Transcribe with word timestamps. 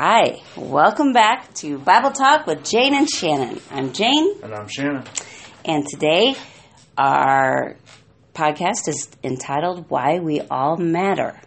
Hi, 0.00 0.40
welcome 0.56 1.12
back 1.12 1.52
to 1.54 1.76
Bible 1.76 2.12
Talk 2.12 2.46
with 2.46 2.64
Jane 2.64 2.94
and 2.94 3.10
Shannon. 3.10 3.60
I'm 3.72 3.92
Jane, 3.92 4.32
And 4.44 4.54
I'm 4.54 4.68
Shannon. 4.68 5.02
and 5.64 5.84
today 5.88 6.36
our 6.96 7.74
podcast 8.32 8.86
is 8.86 9.08
entitled 9.24 9.86
Why 9.90 10.20
We 10.20 10.40
All 10.42 10.76
Matter. 10.76 11.40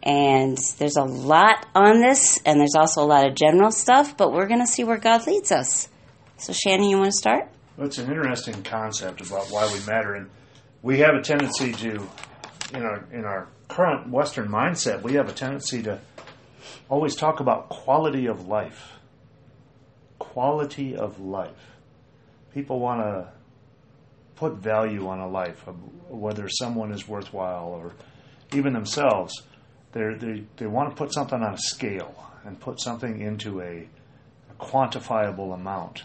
And 0.00 0.56
there's 0.78 0.94
a 0.96 1.02
lot 1.02 1.66
on 1.74 1.98
this, 2.00 2.40
and 2.46 2.60
there's 2.60 2.76
also 2.78 3.02
a 3.02 3.08
lot 3.08 3.26
of 3.26 3.34
general 3.34 3.72
stuff, 3.72 4.16
but 4.16 4.32
we're 4.32 4.46
going 4.46 4.60
to 4.60 4.66
see 4.68 4.84
where 4.84 4.96
God 4.96 5.26
leads 5.26 5.50
us. 5.50 5.88
So, 6.36 6.52
Shannon, 6.52 6.88
you 6.88 6.98
want 6.98 7.10
to 7.10 7.16
start? 7.18 7.48
Well, 7.76 7.88
it's 7.88 7.98
an 7.98 8.08
interesting 8.08 8.62
concept 8.62 9.20
about 9.22 9.46
why 9.50 9.66
we 9.72 9.84
matter, 9.86 10.14
and 10.14 10.30
we 10.82 11.00
have 11.00 11.16
a 11.16 11.20
tendency 11.20 11.72
to, 11.72 11.94
in 12.74 12.82
our 12.84 13.04
in 13.12 13.24
our 13.24 13.48
current 13.66 14.08
Western 14.08 14.48
mindset, 14.48 15.02
we 15.02 15.14
have 15.14 15.28
a 15.28 15.32
tendency 15.32 15.82
to 15.82 16.00
always 16.88 17.14
talk 17.14 17.40
about 17.40 17.68
quality 17.68 18.26
of 18.26 18.46
life. 18.46 18.92
Quality 20.18 20.96
of 20.96 21.20
life. 21.20 21.76
People 22.54 22.80
want 22.80 23.00
to 23.00 23.32
put 24.36 24.54
value 24.54 25.08
on 25.08 25.18
a 25.18 25.28
life, 25.28 25.66
of 25.66 25.76
whether 26.08 26.48
someone 26.48 26.92
is 26.92 27.08
worthwhile 27.08 27.66
or 27.68 27.92
even 28.54 28.72
themselves. 28.72 29.42
They're, 29.92 30.16
they 30.16 30.44
they 30.56 30.66
want 30.66 30.90
to 30.90 30.96
put 30.96 31.12
something 31.12 31.42
on 31.42 31.54
a 31.54 31.58
scale 31.58 32.14
and 32.44 32.58
put 32.58 32.80
something 32.80 33.20
into 33.20 33.60
a, 33.60 33.86
a 34.50 34.64
quantifiable 34.64 35.54
amount. 35.54 36.04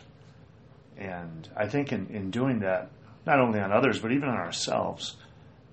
And 0.98 1.48
I 1.56 1.68
think 1.68 1.92
in, 1.92 2.08
in 2.08 2.32
doing 2.32 2.60
that, 2.60 2.90
not 3.26 3.40
only 3.40 3.60
on 3.60 3.72
others, 3.72 4.00
but 4.00 4.12
even 4.12 4.30
on 4.30 4.36
ourselves, 4.36 5.16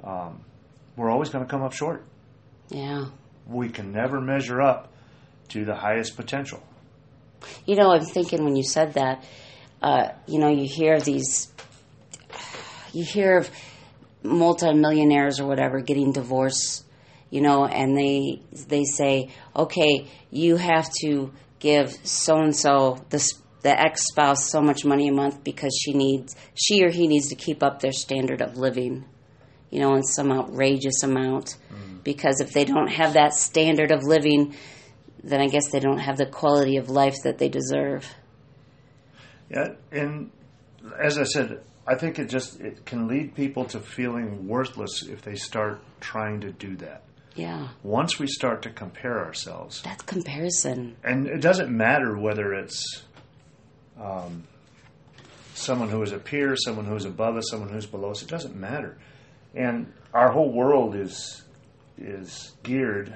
um, 0.05 0.41
we're 0.97 1.11
always 1.11 1.31
going 1.31 1.45
to 1.45 1.51
come 1.51 1.62
up 1.62 1.73
short. 1.73 2.05
Yeah. 2.69 3.07
We 3.47 3.69
can 3.69 3.92
never 3.92 4.20
measure 4.20 4.61
up 4.61 4.89
to 5.51 5.65
the 5.65 5.75
highest 5.75 6.17
potential. 6.17 6.62
You 7.67 7.77
know, 7.77 7.93
I'm 7.93 8.05
thinking 8.05 8.45
when 8.45 8.56
you 8.56 8.65
said 8.65 8.95
that, 8.95 9.25
uh, 9.83 10.09
you 10.27 10.39
know, 10.39 10.48
you 10.48 10.69
hear 10.69 11.01
these, 11.01 11.51
you 12.92 13.05
hear 13.05 13.39
of 13.39 13.51
multimillionaires 14.23 15.41
or 15.41 15.47
whatever 15.47 15.81
getting 15.81 16.12
divorced, 16.12 16.84
you 17.31 17.41
know, 17.41 17.67
and 17.67 17.97
they 17.97 18.42
they 18.69 18.84
say, 18.84 19.31
okay, 19.55 20.07
you 20.31 20.57
have 20.57 20.91
to 21.03 21.33
give 21.59 21.92
so 22.05 22.39
and 22.39 22.55
so 22.55 23.05
the 23.11 23.33
the 23.62 23.81
ex 23.81 24.03
spouse 24.09 24.51
so 24.51 24.61
much 24.61 24.85
money 24.85 25.09
a 25.09 25.12
month 25.12 25.45
because 25.45 25.79
she 25.83 25.92
needs 25.92 26.35
she 26.55 26.83
or 26.85 26.91
he 26.91 27.07
needs 27.07 27.29
to 27.29 27.35
keep 27.35 27.62
up 27.62 27.81
their 27.81 27.92
standard 27.92 28.42
of 28.42 28.57
living, 28.57 29.05
you 29.70 29.81
know, 29.81 29.95
in 29.95 30.03
some 30.03 30.31
outrageous 30.31 31.03
amount. 31.03 31.57
Because 32.03 32.41
if 32.41 32.53
they 32.53 32.64
don't 32.64 32.89
have 32.89 33.12
that 33.12 33.35
standard 33.35 33.92
of 33.92 34.03
living, 34.05 34.55
then 35.23 35.41
I 35.41 35.49
guess 35.49 35.71
they 35.71 35.81
don't 35.81 35.99
have 35.99 36.17
the 36.17 36.27
quality 36.27 36.77
of 36.77 36.89
life 36.89 37.17
that 37.25 37.39
they 37.39 37.49
deserve. 37.49 38.07
Yeah, 39.51 39.75
and 39.91 40.31
as 40.99 41.19
I 41.19 41.25
said, 41.25 41.61
I 41.87 41.95
think 41.97 42.19
it 42.19 42.29
just 42.29 42.61
it 42.61 42.85
can 42.87 43.09
lead 43.09 43.35
people 43.35 43.65
to 43.67 43.81
feeling 43.81 44.47
worthless 44.47 45.03
if 45.07 45.23
they 45.23 45.35
start 45.35 45.81
trying 46.01 46.41
to 46.43 46.53
do 46.53 46.77
that. 46.77 47.03
Yeah, 47.35 47.69
Once 47.83 48.19
we 48.19 48.27
start 48.27 48.63
to 48.63 48.71
compare 48.71 49.25
ourselves, 49.25 49.83
that's 49.83 50.03
comparison. 50.03 50.97
and 51.05 51.27
it 51.29 51.41
doesn't 51.41 51.71
matter 51.71 52.17
whether 52.19 52.53
it's 52.55 53.05
um, 54.01 54.45
someone 55.55 55.89
who 55.89 56.03
is 56.03 56.13
a 56.13 56.19
peer, 56.19 56.57
someone 56.57 56.87
who 56.87 56.97
is 56.97 57.05
above 57.05 57.37
us, 57.37 57.45
someone 57.51 57.69
who's 57.71 57.87
below 57.87 58.11
us. 58.11 58.23
It 58.23 58.29
doesn't 58.29 58.57
matter, 58.57 58.98
and 59.55 59.93
our 60.13 60.33
whole 60.33 60.53
world 60.53 60.95
is 60.97 61.43
is 61.98 62.53
geared 62.63 63.15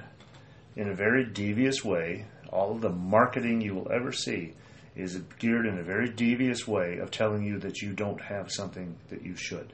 in 0.76 0.88
a 0.88 0.94
very 0.94 1.24
devious 1.24 1.84
way. 1.84 2.26
All 2.50 2.72
of 2.72 2.80
the 2.80 2.90
marketing 2.90 3.60
you 3.60 3.74
will 3.74 3.90
ever 3.90 4.12
see 4.12 4.54
is 4.96 5.16
geared 5.38 5.66
in 5.66 5.78
a 5.78 5.82
very 5.82 6.08
devious 6.08 6.68
way 6.68 6.98
of 6.98 7.10
telling 7.10 7.44
you 7.44 7.58
that 7.60 7.82
you 7.82 7.92
don't 7.92 8.20
have 8.20 8.50
something 8.50 8.96
that 9.08 9.22
you 9.22 9.34
should. 9.36 9.72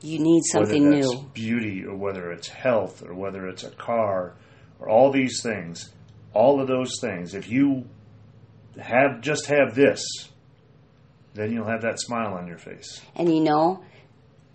You 0.00 0.18
need 0.18 0.42
something 0.44 0.84
whether 0.84 0.96
that's 0.96 1.12
new. 1.12 1.30
beauty 1.32 1.84
or 1.84 1.96
whether 1.96 2.30
it's 2.32 2.48
health 2.48 3.02
or 3.02 3.14
whether 3.14 3.46
it's 3.48 3.64
a 3.64 3.70
car 3.70 4.34
or 4.78 4.88
all 4.88 5.10
these 5.10 5.40
things 5.42 5.90
all 6.34 6.60
of 6.60 6.68
those 6.68 7.00
things 7.00 7.32
if 7.34 7.48
you 7.48 7.86
have 8.78 9.22
just 9.22 9.46
have 9.46 9.74
this 9.74 10.04
then 11.32 11.50
you'll 11.50 11.66
have 11.66 11.80
that 11.80 11.98
smile 11.98 12.34
on 12.34 12.46
your 12.46 12.58
face 12.58 13.00
And 13.14 13.34
you 13.34 13.40
know 13.42 13.82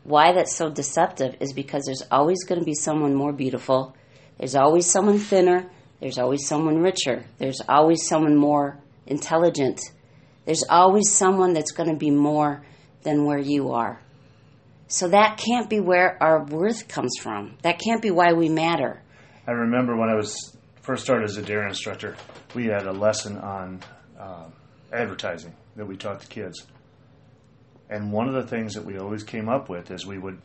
why 0.04 0.32
that's 0.34 0.56
so 0.56 0.70
deceptive 0.70 1.36
is 1.40 1.54
because 1.54 1.84
there's 1.86 2.04
always 2.12 2.44
going 2.44 2.60
to 2.60 2.66
be 2.66 2.74
someone 2.74 3.14
more 3.14 3.34
beautiful. 3.34 3.96
There's 4.42 4.56
always 4.56 4.88
someone 4.88 5.20
thinner. 5.20 5.70
There's 6.00 6.18
always 6.18 6.48
someone 6.48 6.82
richer. 6.82 7.26
There's 7.38 7.62
always 7.70 8.08
someone 8.08 8.36
more 8.36 8.80
intelligent. 9.06 9.80
There's 10.46 10.64
always 10.68 11.14
someone 11.14 11.54
that's 11.54 11.72
going 11.72 11.90
to 11.90 11.96
be 11.96 12.10
more 12.10 12.66
than 13.04 13.26
where 13.26 13.38
you 13.38 13.74
are. 13.74 14.02
So 14.88 15.10
that 15.10 15.38
can't 15.38 15.70
be 15.70 15.80
where 15.80 16.18
our 16.24 16.44
worth 16.44 16.88
comes 16.88 17.12
from. 17.22 17.56
That 17.62 17.80
can't 17.80 18.02
be 18.02 18.10
why 18.10 18.34
we 18.34 18.50
matter. 18.50 19.04
i 19.46 19.52
remember 19.52 19.96
when 19.96 20.10
i 20.10 20.16
was 20.16 20.36
first 20.82 21.04
started 21.04 21.26
as 21.26 21.38
a 21.38 21.44
D.A.R.E. 21.44 21.68
instructor 21.68 22.16
we 22.56 22.66
had 22.66 22.88
a 22.88 22.92
lesson 22.92 23.38
on 23.38 23.82
um, 24.20 24.54
advertising 24.92 25.54
that 25.76 25.86
we 25.86 25.98
taught 25.98 26.20
the 26.20 26.28
kids 26.28 26.66
and 27.92 28.12
one 28.12 28.28
of 28.28 28.34
the 28.34 28.48
things 28.50 28.74
that 28.74 28.86
we 28.86 28.98
always 28.98 29.24
came 29.24 29.50
up 29.50 29.70
with 29.70 29.92
is 29.92 30.06
we 30.06 30.18
would 30.18 30.42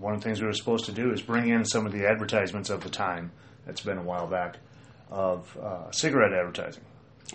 one 0.00 0.14
of 0.14 0.20
the 0.20 0.24
things 0.24 0.40
we 0.40 0.46
were 0.46 0.52
supposed 0.54 0.86
to 0.86 0.92
do 0.92 1.12
is 1.12 1.20
bring 1.20 1.48
in 1.48 1.64
some 1.64 1.86
of 1.86 1.92
the 1.92 2.06
advertisements 2.06 2.70
of 2.70 2.82
the 2.82 2.88
time. 2.90 3.30
That's 3.66 3.82
been 3.82 3.98
a 3.98 4.02
while 4.02 4.26
back 4.26 4.56
of 5.10 5.56
uh, 5.58 5.90
cigarette 5.90 6.32
advertising. 6.32 6.82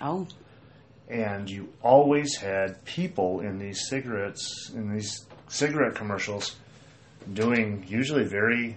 Oh, 0.01 0.27
and 1.07 1.49
you 1.49 1.71
always 1.83 2.35
had 2.37 2.83
people 2.85 3.41
in 3.41 3.59
these 3.59 3.87
cigarettes 3.87 4.71
in 4.73 4.91
these 4.91 5.25
cigarette 5.47 5.95
commercials 5.95 6.55
doing 7.31 7.85
usually 7.87 8.23
very 8.23 8.75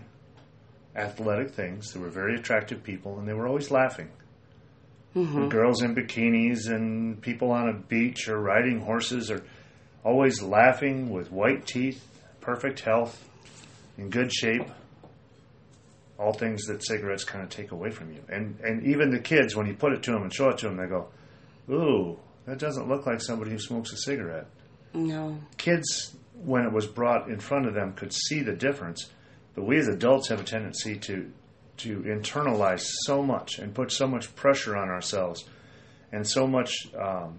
athletic 0.94 1.52
things. 1.52 1.92
They 1.92 2.00
were 2.00 2.10
very 2.10 2.34
attractive 2.34 2.82
people 2.82 3.18
and 3.18 3.26
they 3.26 3.32
were 3.32 3.48
always 3.48 3.70
laughing. 3.70 4.10
Girls 5.48 5.82
in 5.82 5.96
bikinis 5.96 6.68
and 6.68 7.20
people 7.20 7.50
on 7.50 7.68
a 7.68 7.72
beach 7.72 8.28
or 8.28 8.38
riding 8.38 8.80
horses 8.80 9.30
are 9.30 9.42
always 10.04 10.42
laughing 10.42 11.10
with 11.10 11.32
white 11.32 11.66
teeth 11.66 12.06
perfect 12.40 12.80
health 12.80 13.28
in 13.98 14.08
good 14.08 14.32
shape 14.32 14.66
all 16.18 16.32
things 16.32 16.64
that 16.64 16.84
cigarettes 16.84 17.22
kind 17.22 17.44
of 17.44 17.50
take 17.50 17.70
away 17.72 17.90
from 17.90 18.12
you 18.12 18.22
and 18.28 18.58
and 18.60 18.86
even 18.86 19.10
the 19.10 19.20
kids 19.20 19.54
when 19.54 19.66
you 19.66 19.74
put 19.74 19.92
it 19.92 20.02
to 20.02 20.10
them 20.10 20.22
and 20.22 20.32
show 20.32 20.48
it 20.48 20.58
to 20.58 20.66
them 20.66 20.76
they 20.76 20.86
go 20.86 21.08
ooh 21.70 22.18
that 22.46 22.58
doesn't 22.58 22.88
look 22.88 23.04
like 23.06 23.20
somebody 23.20 23.50
who 23.50 23.58
smokes 23.58 23.92
a 23.92 23.96
cigarette 23.96 24.46
no. 24.94 25.38
kids, 25.56 26.16
when 26.34 26.64
it 26.64 26.72
was 26.72 26.86
brought 26.86 27.28
in 27.28 27.40
front 27.40 27.66
of 27.66 27.74
them, 27.74 27.92
could 27.94 28.12
see 28.12 28.42
the 28.42 28.54
difference. 28.54 29.10
But 29.54 29.64
we 29.64 29.78
as 29.78 29.88
adults 29.88 30.28
have 30.28 30.40
a 30.40 30.44
tendency 30.44 30.96
to 30.98 31.30
to 31.78 32.00
internalize 32.00 32.84
so 33.04 33.22
much 33.22 33.60
and 33.60 33.72
put 33.72 33.92
so 33.92 34.08
much 34.08 34.34
pressure 34.34 34.76
on 34.76 34.88
ourselves, 34.88 35.44
and 36.12 36.28
so 36.28 36.46
much 36.46 36.72
um, 36.96 37.38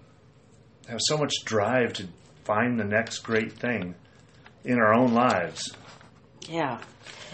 have 0.88 1.00
so 1.02 1.18
much 1.18 1.34
drive 1.44 1.94
to 1.94 2.08
find 2.44 2.80
the 2.80 2.86
next 2.86 3.20
great 3.20 3.54
thing 3.54 3.96
in 4.64 4.78
our 4.78 4.94
own 4.94 5.14
lives 5.14 5.74
Yeah. 6.50 6.80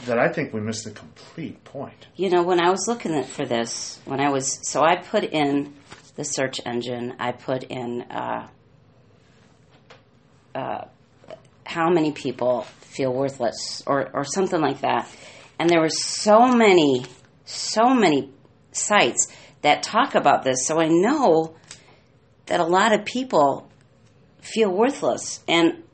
that 0.06 0.20
I 0.20 0.28
think 0.28 0.54
we 0.54 0.60
missed 0.60 0.84
the 0.84 0.92
complete 0.92 1.64
point. 1.64 2.08
You 2.16 2.30
know, 2.30 2.44
when 2.44 2.60
I 2.60 2.70
was 2.70 2.86
looking 2.88 3.16
at 3.16 3.26
for 3.26 3.46
this, 3.46 4.00
when 4.06 4.20
I 4.20 4.30
was 4.30 4.60
so 4.70 4.84
I 4.84 4.98
put 4.98 5.24
in 5.24 5.74
the 6.16 6.24
search 6.24 6.60
engine, 6.66 7.16
I 7.18 7.32
put 7.32 7.64
in 7.64 8.02
uh, 8.04 8.48
uh, 10.54 10.86
how 11.66 11.90
many 11.90 12.12
people 12.12 12.64
feel 12.82 13.14
worthless 13.14 13.84
or 13.88 14.10
or 14.14 14.26
something 14.26 14.60
like 14.60 14.82
that, 14.82 15.10
and 15.60 15.70
there 15.70 15.80
were 15.80 15.90
so 15.90 16.48
many, 16.48 17.06
so 17.46 17.94
many 17.94 18.32
sites 18.74 19.28
that 19.62 19.82
talk 19.82 20.14
about 20.16 20.44
this. 20.44 20.68
So 20.68 20.80
I 20.80 20.90
know 20.90 21.56
that 22.48 22.60
a 22.60 22.66
lot 22.66 22.92
of 22.92 23.06
people 23.06 23.70
feel 24.42 24.70
worthless, 24.70 25.42
and 25.48 25.85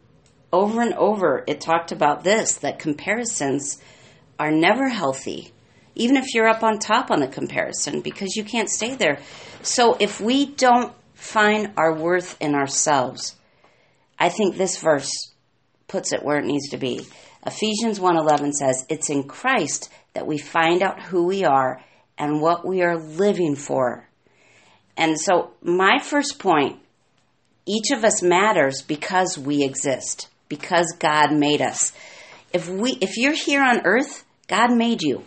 over 0.53 0.81
and 0.81 0.93
over 0.93 1.43
it 1.47 1.61
talked 1.61 1.91
about 1.91 2.23
this 2.23 2.55
that 2.57 2.79
comparisons 2.79 3.81
are 4.39 4.51
never 4.51 4.89
healthy 4.89 5.51
even 5.95 6.17
if 6.17 6.33
you're 6.33 6.47
up 6.47 6.63
on 6.63 6.79
top 6.79 7.11
on 7.11 7.19
the 7.19 7.27
comparison, 7.27 8.01
because 8.01 8.35
you 8.35 8.43
can't 8.43 8.69
stay 8.69 8.95
there. 8.95 9.19
So 9.61 9.97
if 9.99 10.21
we 10.21 10.45
don't 10.45 10.93
find 11.13 11.73
our 11.77 11.93
worth 11.93 12.37
in 12.41 12.55
ourselves, 12.55 13.35
I 14.17 14.29
think 14.29 14.55
this 14.55 14.77
verse 14.77 15.11
puts 15.87 16.13
it 16.13 16.23
where 16.23 16.37
it 16.37 16.45
needs 16.45 16.69
to 16.69 16.77
be. 16.77 17.05
Ephesians 17.45 17.99
1:11 17.99 18.53
says, 18.53 18.85
"It's 18.87 19.09
in 19.09 19.23
Christ 19.23 19.89
that 20.13 20.27
we 20.27 20.37
find 20.37 20.81
out 20.81 21.01
who 21.03 21.25
we 21.25 21.43
are 21.43 21.83
and 22.17 22.41
what 22.41 22.65
we 22.65 22.81
are 22.81 22.97
living 22.97 23.55
for." 23.55 24.07
And 24.95 25.19
so 25.19 25.51
my 25.61 25.99
first 25.99 26.39
point, 26.39 26.79
each 27.65 27.91
of 27.91 28.03
us 28.03 28.21
matters 28.21 28.81
because 28.81 29.37
we 29.37 29.63
exist, 29.63 30.27
because 30.51 30.93
God 30.99 31.31
made 31.31 31.61
us. 31.61 31.93
If 32.51 32.67
we 32.67 32.91
if 32.99 33.15
you're 33.15 33.33
here 33.33 33.63
on 33.63 33.85
earth, 33.85 34.25
God 34.47 34.75
made 34.75 35.01
you. 35.01 35.23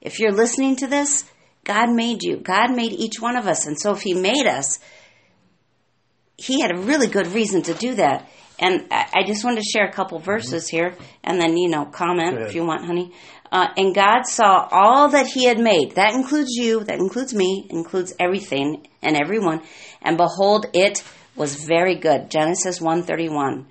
If 0.00 0.18
you're 0.18 0.32
listening 0.32 0.76
to 0.76 0.86
this, 0.86 1.24
God 1.62 1.90
made 1.90 2.22
you. 2.22 2.38
God 2.38 2.74
made 2.74 2.92
each 2.92 3.20
one 3.20 3.36
of 3.36 3.46
us. 3.46 3.66
And 3.66 3.78
so 3.78 3.92
if 3.92 4.00
He 4.00 4.14
made 4.14 4.46
us, 4.46 4.80
He 6.38 6.62
had 6.62 6.74
a 6.74 6.80
really 6.80 7.06
good 7.06 7.26
reason 7.28 7.60
to 7.64 7.74
do 7.74 7.94
that. 7.96 8.30
And 8.58 8.86
I 8.90 9.10
I 9.16 9.26
just 9.26 9.44
wanted 9.44 9.60
to 9.60 9.70
share 9.70 9.86
a 9.86 9.92
couple 9.92 10.18
verses 10.20 10.68
here 10.68 10.96
and 11.22 11.38
then, 11.38 11.58
you 11.58 11.68
know, 11.68 11.84
comment 11.84 12.38
if 12.40 12.54
you 12.54 12.64
want, 12.64 12.86
honey. 12.86 13.12
Uh, 13.52 13.68
and 13.76 13.94
God 13.94 14.22
saw 14.22 14.66
all 14.70 15.10
that 15.10 15.26
He 15.26 15.44
had 15.44 15.58
made. 15.58 15.96
That 15.96 16.14
includes 16.14 16.52
you, 16.52 16.82
that 16.84 16.98
includes 16.98 17.34
me, 17.34 17.66
includes 17.68 18.14
everything 18.18 18.86
and 19.02 19.14
everyone. 19.14 19.60
And 20.00 20.16
behold, 20.16 20.64
it 20.72 21.04
was 21.36 21.54
very 21.56 21.96
good. 21.96 22.30
Genesis 22.30 22.80
131. 22.80 23.66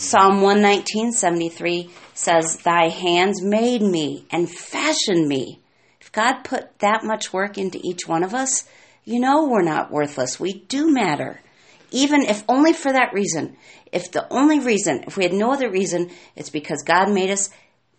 Psalm 0.00 0.42
119.73 0.42 1.90
says, 2.14 2.58
Thy 2.58 2.88
hands 2.88 3.42
made 3.42 3.82
me 3.82 4.28
and 4.30 4.48
fashioned 4.48 5.26
me. 5.26 5.60
If 6.00 6.12
God 6.12 6.44
put 6.44 6.78
that 6.78 7.02
much 7.02 7.32
work 7.32 7.58
into 7.58 7.80
each 7.82 8.06
one 8.06 8.22
of 8.22 8.32
us, 8.32 8.68
you 9.04 9.18
know 9.18 9.48
we're 9.48 9.62
not 9.62 9.90
worthless. 9.90 10.38
We 10.38 10.52
do 10.52 10.88
matter. 10.88 11.40
Even 11.90 12.22
if 12.22 12.44
only 12.48 12.72
for 12.74 12.92
that 12.92 13.12
reason. 13.12 13.56
If 13.90 14.12
the 14.12 14.32
only 14.32 14.60
reason, 14.60 15.02
if 15.08 15.16
we 15.16 15.24
had 15.24 15.32
no 15.32 15.50
other 15.52 15.68
reason, 15.68 16.10
it's 16.36 16.50
because 16.50 16.84
God 16.84 17.10
made 17.10 17.30
us, 17.30 17.50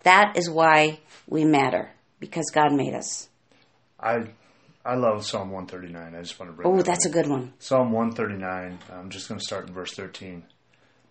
that 0.03 0.37
is 0.37 0.49
why 0.49 1.01
we 1.27 1.43
matter. 1.43 1.91
Because 2.21 2.49
God 2.49 2.71
made 2.71 2.93
us. 2.93 3.27
I 3.99 4.29
I 4.85 4.95
love 4.95 5.25
Psalm 5.25 5.51
139. 5.51 6.15
I 6.15 6.21
just 6.21 6.39
want 6.39 6.49
to 6.49 6.55
bring. 6.55 6.65
Oh, 6.65 6.77
that 6.77 6.85
that's 6.85 7.05
a 7.05 7.09
good 7.09 7.27
one. 7.27 7.53
Psalm 7.59 7.91
139. 7.91 8.79
I'm 8.89 9.09
just 9.09 9.27
going 9.27 9.39
to 9.39 9.45
start 9.45 9.67
in 9.67 9.73
verse 9.73 9.93
13. 9.93 10.45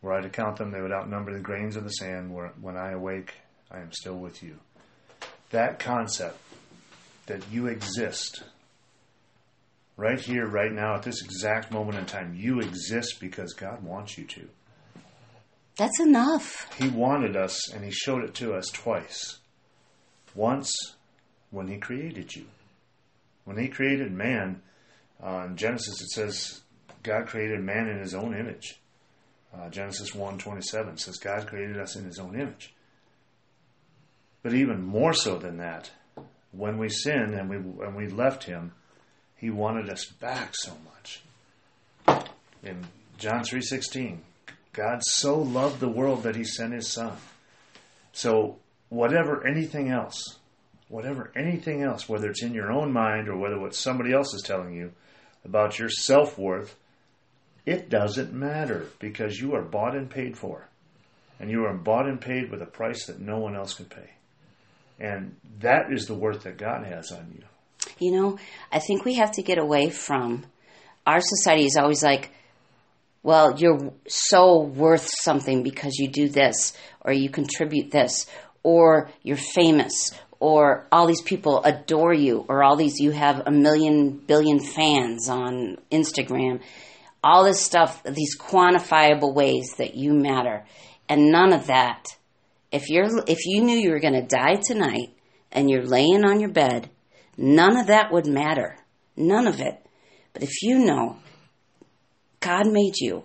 Were 0.00 0.12
I 0.12 0.20
to 0.20 0.28
count 0.28 0.56
them, 0.56 0.70
they 0.70 0.80
would 0.80 0.92
outnumber 0.92 1.32
the 1.32 1.40
grains 1.40 1.76
of 1.76 1.84
the 1.84 1.90
sand. 1.90 2.32
Where, 2.32 2.52
when 2.60 2.76
I 2.76 2.92
awake, 2.92 3.34
I 3.70 3.78
am 3.80 3.92
still 3.92 4.16
with 4.16 4.42
you. 4.42 4.58
That 5.50 5.78
concept 5.78 6.38
that 7.26 7.42
you 7.50 7.66
exist 7.66 8.42
right 9.96 10.20
here, 10.20 10.46
right 10.46 10.72
now, 10.72 10.94
at 10.94 11.02
this 11.02 11.22
exact 11.22 11.72
moment 11.72 11.98
in 11.98 12.06
time, 12.06 12.34
you 12.34 12.60
exist 12.60 13.18
because 13.20 13.52
God 13.52 13.82
wants 13.82 14.16
you 14.16 14.24
to. 14.24 14.48
That's 15.76 16.00
enough. 16.00 16.72
He 16.76 16.88
wanted 16.88 17.36
us, 17.36 17.70
and 17.72 17.84
He 17.84 17.90
showed 17.90 18.24
it 18.24 18.34
to 18.36 18.54
us 18.54 18.68
twice. 18.68 19.38
Once, 20.34 20.72
when 21.50 21.68
He 21.68 21.78
created 21.78 22.34
you. 22.34 22.46
When 23.44 23.58
He 23.58 23.68
created 23.68 24.12
man, 24.12 24.62
uh, 25.22 25.46
in 25.46 25.56
Genesis 25.56 26.00
it 26.00 26.10
says 26.10 26.60
God 27.02 27.26
created 27.26 27.60
man 27.60 27.88
in 27.88 27.98
His 27.98 28.14
own 28.14 28.34
image. 28.34 28.78
Uh, 29.54 29.68
Genesis 29.70 30.12
1.27 30.12 30.98
says 30.98 31.16
God 31.18 31.46
created 31.46 31.78
us 31.78 31.96
in 31.96 32.04
His 32.04 32.18
own 32.18 32.38
image. 32.38 32.74
But 34.42 34.54
even 34.54 34.82
more 34.82 35.12
so 35.12 35.38
than 35.38 35.58
that, 35.58 35.90
when 36.52 36.78
we 36.78 36.88
sinned 36.88 37.34
and 37.34 37.48
we, 37.48 37.56
and 37.56 37.96
we 37.96 38.08
left 38.08 38.44
Him, 38.44 38.72
He 39.36 39.50
wanted 39.50 39.88
us 39.90 40.04
back 40.04 40.54
so 40.54 40.72
much. 40.84 41.22
In 42.62 42.86
John 43.18 43.40
3.16, 43.40 44.18
God 44.72 45.02
so 45.02 45.40
loved 45.40 45.80
the 45.80 45.88
world 45.88 46.22
that 46.22 46.36
he 46.36 46.44
sent 46.44 46.72
his 46.72 46.88
son. 46.88 47.16
So, 48.12 48.58
whatever 48.88 49.44
anything 49.44 49.90
else, 49.90 50.38
whatever 50.88 51.32
anything 51.34 51.82
else, 51.82 52.08
whether 52.08 52.30
it's 52.30 52.44
in 52.44 52.54
your 52.54 52.70
own 52.70 52.92
mind 52.92 53.28
or 53.28 53.36
whether 53.36 53.58
what 53.58 53.74
somebody 53.74 54.12
else 54.12 54.32
is 54.34 54.42
telling 54.42 54.74
you 54.74 54.92
about 55.44 55.80
your 55.80 55.88
self 55.88 56.38
worth, 56.38 56.76
it 57.68 57.90
doesn't 57.90 58.32
matter 58.32 58.86
because 58.98 59.38
you 59.38 59.54
are 59.54 59.62
bought 59.62 59.94
and 59.94 60.08
paid 60.08 60.38
for. 60.38 60.66
And 61.38 61.50
you 61.50 61.66
are 61.66 61.74
bought 61.74 62.06
and 62.06 62.20
paid 62.20 62.50
with 62.50 62.62
a 62.62 62.66
price 62.66 63.06
that 63.06 63.20
no 63.20 63.38
one 63.38 63.54
else 63.54 63.74
can 63.74 63.84
pay. 63.84 64.10
And 64.98 65.36
that 65.60 65.92
is 65.92 66.06
the 66.06 66.14
worth 66.14 66.44
that 66.44 66.56
God 66.56 66.86
has 66.86 67.12
on 67.12 67.32
you. 67.36 67.44
You 67.98 68.12
know, 68.12 68.38
I 68.72 68.78
think 68.78 69.04
we 69.04 69.14
have 69.14 69.32
to 69.32 69.42
get 69.42 69.58
away 69.58 69.90
from 69.90 70.46
our 71.06 71.20
society 71.20 71.66
is 71.66 71.76
always 71.76 72.02
like, 72.02 72.30
well, 73.22 73.58
you're 73.58 73.92
so 74.08 74.60
worth 74.62 75.08
something 75.22 75.62
because 75.62 75.98
you 75.98 76.08
do 76.08 76.28
this, 76.28 76.76
or 77.02 77.12
you 77.12 77.28
contribute 77.28 77.90
this, 77.90 78.26
or 78.62 79.10
you're 79.22 79.36
famous, 79.36 80.12
or 80.40 80.86
all 80.90 81.06
these 81.06 81.22
people 81.22 81.62
adore 81.64 82.14
you, 82.14 82.46
or 82.48 82.62
all 82.62 82.76
these, 82.76 82.98
you 82.98 83.10
have 83.10 83.42
a 83.46 83.50
million 83.50 84.16
billion 84.18 84.60
fans 84.60 85.28
on 85.28 85.76
Instagram. 85.92 86.60
All 87.22 87.44
this 87.44 87.60
stuff, 87.60 88.02
these 88.04 88.38
quantifiable 88.38 89.34
ways 89.34 89.74
that 89.78 89.94
you 89.94 90.14
matter. 90.14 90.64
And 91.08 91.32
none 91.32 91.52
of 91.52 91.66
that, 91.66 92.04
if 92.70 92.88
you're, 92.88 93.08
if 93.26 93.46
you 93.46 93.62
knew 93.62 93.76
you 93.76 93.90
were 93.90 94.00
going 94.00 94.14
to 94.14 94.22
die 94.22 94.56
tonight 94.56 95.16
and 95.50 95.70
you're 95.70 95.84
laying 95.84 96.24
on 96.24 96.40
your 96.40 96.50
bed, 96.50 96.90
none 97.36 97.76
of 97.76 97.88
that 97.88 98.12
would 98.12 98.26
matter. 98.26 98.76
None 99.16 99.46
of 99.46 99.60
it. 99.60 99.84
But 100.32 100.42
if 100.42 100.62
you 100.62 100.78
know 100.78 101.16
God 102.40 102.66
made 102.66 102.94
you, 102.98 103.24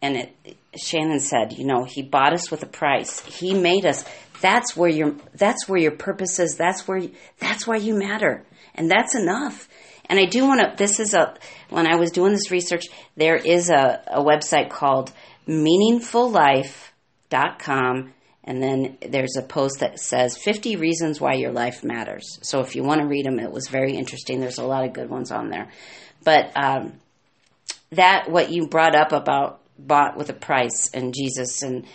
and 0.00 0.16
it, 0.16 0.56
Shannon 0.76 1.20
said, 1.20 1.52
you 1.52 1.64
know, 1.64 1.84
He 1.84 2.02
bought 2.02 2.32
us 2.32 2.50
with 2.50 2.62
a 2.62 2.66
price. 2.66 3.20
He 3.24 3.54
made 3.54 3.86
us. 3.86 4.04
That's 4.40 4.76
where 4.76 4.90
your 4.90 5.14
that's 5.34 5.68
where 5.68 5.78
your 5.80 5.92
purpose 5.92 6.38
is. 6.38 6.56
That's 6.56 6.86
where 6.88 7.02
that's 7.38 7.66
why 7.66 7.76
you 7.76 7.94
matter, 7.94 8.44
and 8.74 8.90
that's 8.90 9.14
enough. 9.14 9.68
And 10.12 10.20
I 10.20 10.26
do 10.26 10.46
want 10.46 10.60
to. 10.60 10.74
This 10.76 11.00
is 11.00 11.14
a 11.14 11.34
when 11.70 11.86
I 11.86 11.96
was 11.96 12.10
doing 12.10 12.32
this 12.32 12.50
research, 12.50 12.84
there 13.16 13.36
is 13.36 13.70
a, 13.70 14.02
a 14.06 14.22
website 14.22 14.68
called 14.68 15.10
meaningfullife.com 15.48 18.12
and 18.44 18.62
then 18.62 18.98
there's 19.08 19.36
a 19.38 19.42
post 19.42 19.80
that 19.80 19.98
says 19.98 20.36
50 20.36 20.76
reasons 20.76 21.18
why 21.18 21.32
your 21.32 21.50
life 21.50 21.82
matters. 21.82 22.38
So 22.42 22.60
if 22.60 22.76
you 22.76 22.82
want 22.82 23.00
to 23.00 23.06
read 23.06 23.24
them, 23.24 23.40
it 23.40 23.50
was 23.50 23.68
very 23.68 23.96
interesting. 23.96 24.38
There's 24.38 24.58
a 24.58 24.66
lot 24.66 24.84
of 24.84 24.92
good 24.92 25.08
ones 25.08 25.32
on 25.32 25.48
there. 25.48 25.70
But 26.22 26.52
um, 26.62 27.00
that, 27.92 28.30
what 28.30 28.50
you 28.50 28.66
brought 28.66 28.94
up 28.94 29.12
about 29.12 29.60
bought 29.78 30.18
with 30.18 30.28
a 30.28 30.34
price 30.34 30.90
and 30.92 31.14
Jesus, 31.14 31.62
and 31.62 31.86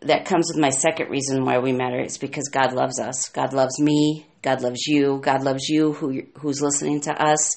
that 0.00 0.24
comes 0.24 0.50
with 0.50 0.58
my 0.58 0.70
second 0.70 1.10
reason 1.10 1.44
why 1.44 1.58
we 1.58 1.72
matter. 1.72 2.00
It's 2.00 2.16
because 2.16 2.48
God 2.48 2.72
loves 2.72 2.98
us. 2.98 3.28
God 3.28 3.52
loves 3.52 3.78
me. 3.78 4.24
God 4.44 4.60
loves 4.60 4.86
you. 4.86 5.20
God 5.22 5.42
loves 5.42 5.70
you 5.70 5.94
who, 5.94 6.20
who's 6.38 6.60
listening 6.60 7.00
to 7.02 7.12
us. 7.12 7.56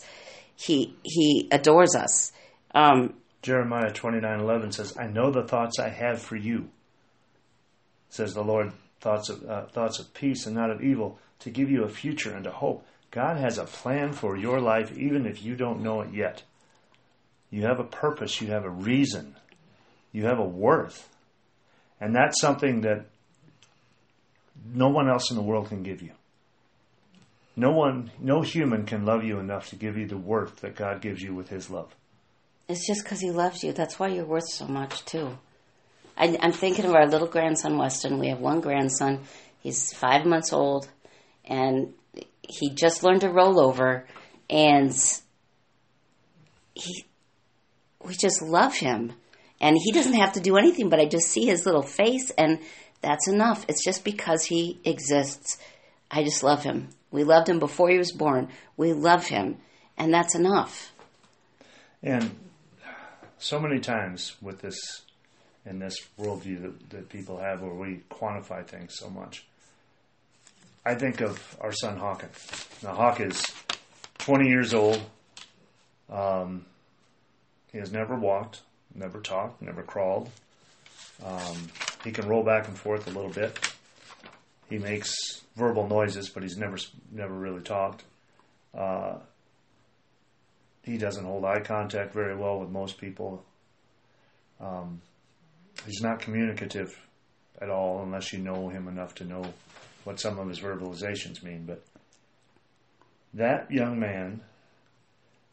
He, 0.56 0.96
he 1.04 1.50
adores 1.52 1.96
us. 1.96 2.32
Um, 2.74 3.16
Jeremiah 3.42 3.92
29:11 3.92 4.74
says, 4.74 4.98
"I 4.98 5.08
know 5.08 5.30
the 5.30 5.44
thoughts 5.44 5.80
I 5.80 5.90
have 5.90 6.22
for 6.22 6.38
you," 6.38 6.70
says 8.10 8.34
the 8.34 8.44
Lord, 8.44 8.72
thoughts 9.02 9.30
of 9.30 9.44
uh, 9.44 9.66
thoughts 9.66 10.00
of 10.00 10.14
peace 10.14 10.46
and 10.46 10.56
not 10.56 10.72
of 10.72 10.82
evil, 10.82 11.20
to 11.40 11.50
give 11.50 11.70
you 11.70 11.84
a 11.84 11.90
future 11.90 12.34
and 12.34 12.48
a 12.48 12.52
hope. 12.52 12.86
God 13.12 13.38
has 13.38 13.58
a 13.58 13.66
plan 13.66 14.14
for 14.14 14.38
your 14.38 14.62
life 14.62 14.98
even 14.98 15.26
if 15.26 15.44
you 15.44 15.56
don't 15.56 15.84
know 15.84 16.00
it 16.02 16.14
yet. 16.14 16.44
You 17.52 17.64
have 17.64 17.80
a 17.80 17.84
purpose, 17.84 18.40
you 18.42 18.48
have 18.48 18.64
a 18.64 18.70
reason. 18.70 19.36
You 20.14 20.26
have 20.26 20.40
a 20.40 20.46
worth. 20.46 21.10
And 22.00 22.16
that's 22.16 22.40
something 22.40 22.82
that 22.82 23.06
no 24.74 24.88
one 24.88 25.10
else 25.10 25.32
in 25.32 25.38
the 25.38 25.44
world 25.44 25.68
can 25.68 25.84
give 25.84 26.02
you. 26.02 26.12
No 27.60 27.72
one, 27.72 28.12
no 28.20 28.44
human 28.44 28.86
can 28.86 29.04
love 29.04 29.24
you 29.24 29.40
enough 29.40 29.72
to 29.72 29.76
give 29.76 29.98
you 29.98 30.06
the 30.06 30.16
worth 30.16 30.62
that 30.62 30.76
God 30.76 31.02
gives 31.02 31.24
you 31.24 31.34
with 31.34 31.50
his 31.50 31.72
love. 31.72 31.94
It's 32.70 32.86
just 32.86 33.04
because 33.04 33.20
he 33.20 33.32
loves 33.32 33.64
you. 33.64 33.74
That's 33.74 34.00
why 34.00 34.10
you're 34.10 34.26
worth 34.26 34.48
so 34.48 34.68
much, 34.68 35.04
too. 35.06 35.40
I, 36.16 36.38
I'm 36.40 36.52
thinking 36.52 36.86
of 36.86 36.94
our 36.94 37.08
little 37.08 37.28
grandson, 37.28 37.80
Weston. 37.80 38.20
We 38.20 38.28
have 38.28 38.40
one 38.40 38.62
grandson. 38.62 39.22
He's 39.60 39.92
five 39.92 40.24
months 40.24 40.54
old, 40.54 40.88
and 41.46 41.96
he 42.48 42.70
just 42.70 43.02
learned 43.02 43.22
to 43.22 43.30
roll 43.30 43.60
over, 43.60 44.06
and 44.52 44.96
he, 46.76 47.06
we 48.06 48.14
just 48.14 48.44
love 48.44 48.76
him. 48.76 49.14
And 49.60 49.76
he 49.84 49.92
doesn't 49.92 50.14
have 50.14 50.34
to 50.34 50.40
do 50.40 50.58
anything, 50.58 50.90
but 50.90 51.00
I 51.00 51.08
just 51.08 51.30
see 51.30 51.46
his 51.46 51.66
little 51.66 51.82
face, 51.82 52.30
and 52.38 52.60
that's 53.02 53.28
enough. 53.28 53.66
It's 53.68 53.84
just 53.84 54.04
because 54.04 54.44
he 54.44 54.80
exists. 54.86 55.58
I 56.12 56.24
just 56.24 56.44
love 56.44 56.64
him. 56.64 56.90
We 57.12 57.24
loved 57.24 57.48
him 57.50 57.60
before 57.60 57.90
he 57.90 57.98
was 57.98 58.12
born. 58.12 58.50
We 58.76 58.94
love 58.94 59.26
him, 59.28 59.58
and 59.98 60.14
that's 60.14 60.36
enough. 60.36 60.92
And 62.04 62.36
so 63.38 63.60
many 63.60 63.80
times 63.80 64.36
with 64.42 64.62
this, 64.62 64.78
in 65.66 65.80
this 65.80 65.96
worldview 66.20 66.62
that, 66.62 66.90
that 66.92 67.10
people 67.10 67.38
have 67.38 67.62
where 67.62 67.74
we 67.74 68.02
quantify 68.10 68.66
things 68.66 68.96
so 68.98 69.10
much, 69.10 69.46
I 70.86 70.96
think 70.96 71.22
of 71.22 71.58
our 71.60 71.72
son 71.72 71.98
Hawkins. 71.98 72.68
Now, 72.84 72.94
Hawk 72.94 73.20
is 73.20 73.44
20 74.20 74.48
years 74.48 74.74
old, 74.74 75.02
Um, 76.10 76.66
he 77.72 77.80
has 77.80 77.92
never 77.92 78.16
walked, 78.16 78.62
never 78.96 79.20
talked, 79.20 79.62
never 79.62 79.84
crawled. 79.84 80.30
Um, 81.26 81.68
he 82.04 82.12
can 82.12 82.28
roll 82.28 82.44
back 82.44 82.68
and 82.68 82.78
forth 82.78 83.08
a 83.08 83.10
little 83.10 83.30
bit. 83.32 83.60
He 84.70 84.78
makes 84.78 85.14
verbal 85.58 85.88
noises, 85.88 86.30
but 86.30 86.44
he's 86.44 86.58
never 86.58 86.78
never 87.12 87.34
really 87.34 87.62
talked. 87.62 88.04
Uh, 88.78 89.16
he 90.84 90.98
doesn't 90.98 91.26
hold 91.26 91.44
eye 91.44 91.60
contact 91.60 92.14
very 92.14 92.36
well 92.36 92.60
with 92.60 92.70
most 92.70 92.98
people. 92.98 93.44
Um, 94.62 95.02
he's 95.86 96.02
not 96.02 96.20
communicative 96.20 96.98
at 97.60 97.70
all 97.70 98.04
unless 98.04 98.32
you 98.32 98.40
know 98.40 98.70
him 98.70 98.88
enough 98.88 99.16
to 99.16 99.26
know 99.26 99.44
what 100.04 100.20
some 100.20 100.40
of 100.40 100.48
his 100.48 100.60
verbalizations 100.60 101.44
mean. 101.44 101.66
But 101.66 101.84
that 103.34 103.70
young 103.72 104.00
man 104.00 104.42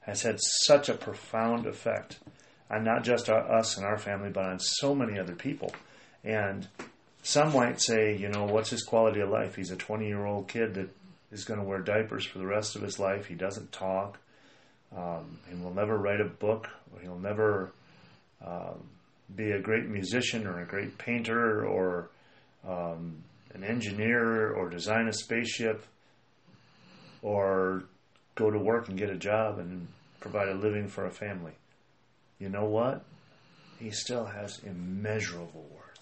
has 0.01 0.23
had 0.23 0.39
such 0.41 0.89
a 0.89 0.95
profound 0.95 1.67
effect 1.67 2.19
on 2.71 2.85
not 2.85 3.05
just 3.05 3.29
us 3.29 3.77
and 3.77 3.87
our 3.87 3.99
family, 3.99 4.31
but 4.31 4.45
on 4.45 4.59
so 4.59 4.95
many 4.95 5.19
other 5.19 5.35
people. 5.35 5.73
And 6.23 6.69
some 7.25 7.55
might 7.55 7.81
say, 7.81 8.15
you 8.17 8.29
know, 8.29 8.45
what's 8.45 8.69
his 8.69 8.83
quality 8.83 9.21
of 9.21 9.31
life? 9.31 9.57
He's 9.57 9.71
a 9.71 9.77
20 9.77 10.07
year 10.07 10.27
old 10.27 10.47
kid 10.47 10.75
that 10.75 10.91
is 11.33 11.45
going 11.45 11.59
to 11.59 11.65
wear 11.65 11.81
diapers 11.81 12.27
for 12.27 12.39
the 12.39 12.47
rest 12.47 12.77
of 12.77 12.83
his 12.83 12.99
life. 12.99 13.25
He 13.25 13.35
doesn't 13.35 13.73
talk. 13.73 14.19
Um, 14.95 15.39
he 15.49 15.57
will 15.57 15.73
never 15.73 15.97
write 15.97 16.21
a 16.21 16.29
book. 16.29 16.69
He'll 17.01 17.19
never 17.19 17.73
um, 18.47 18.89
be 19.35 19.53
a 19.53 19.59
great 19.59 19.89
musician 19.89 20.47
or 20.47 20.61
a 20.61 20.67
great 20.67 20.99
painter 20.99 21.67
or 21.67 22.11
um, 22.69 23.25
an 23.55 23.65
engineer 23.65 24.53
or 24.53 24.69
design 24.69 25.09
a 25.09 25.13
spaceship 25.13 25.83
or 27.23 27.85
go 28.35 28.51
to 28.51 28.59
work 28.59 28.91
and 28.91 28.99
get 28.99 29.09
a 29.09 29.17
job 29.17 29.59
and 29.59 29.89
provide 30.21 30.49
a 30.49 30.55
living 30.55 30.89
for 30.89 31.07
a 31.07 31.11
family. 31.11 31.55
You 32.39 32.51
know 32.51 32.67
what? 32.67 33.03
He 33.81 33.91
still 33.91 34.27
has 34.27 34.61
immeasurable 34.63 35.67
worth. 35.73 35.94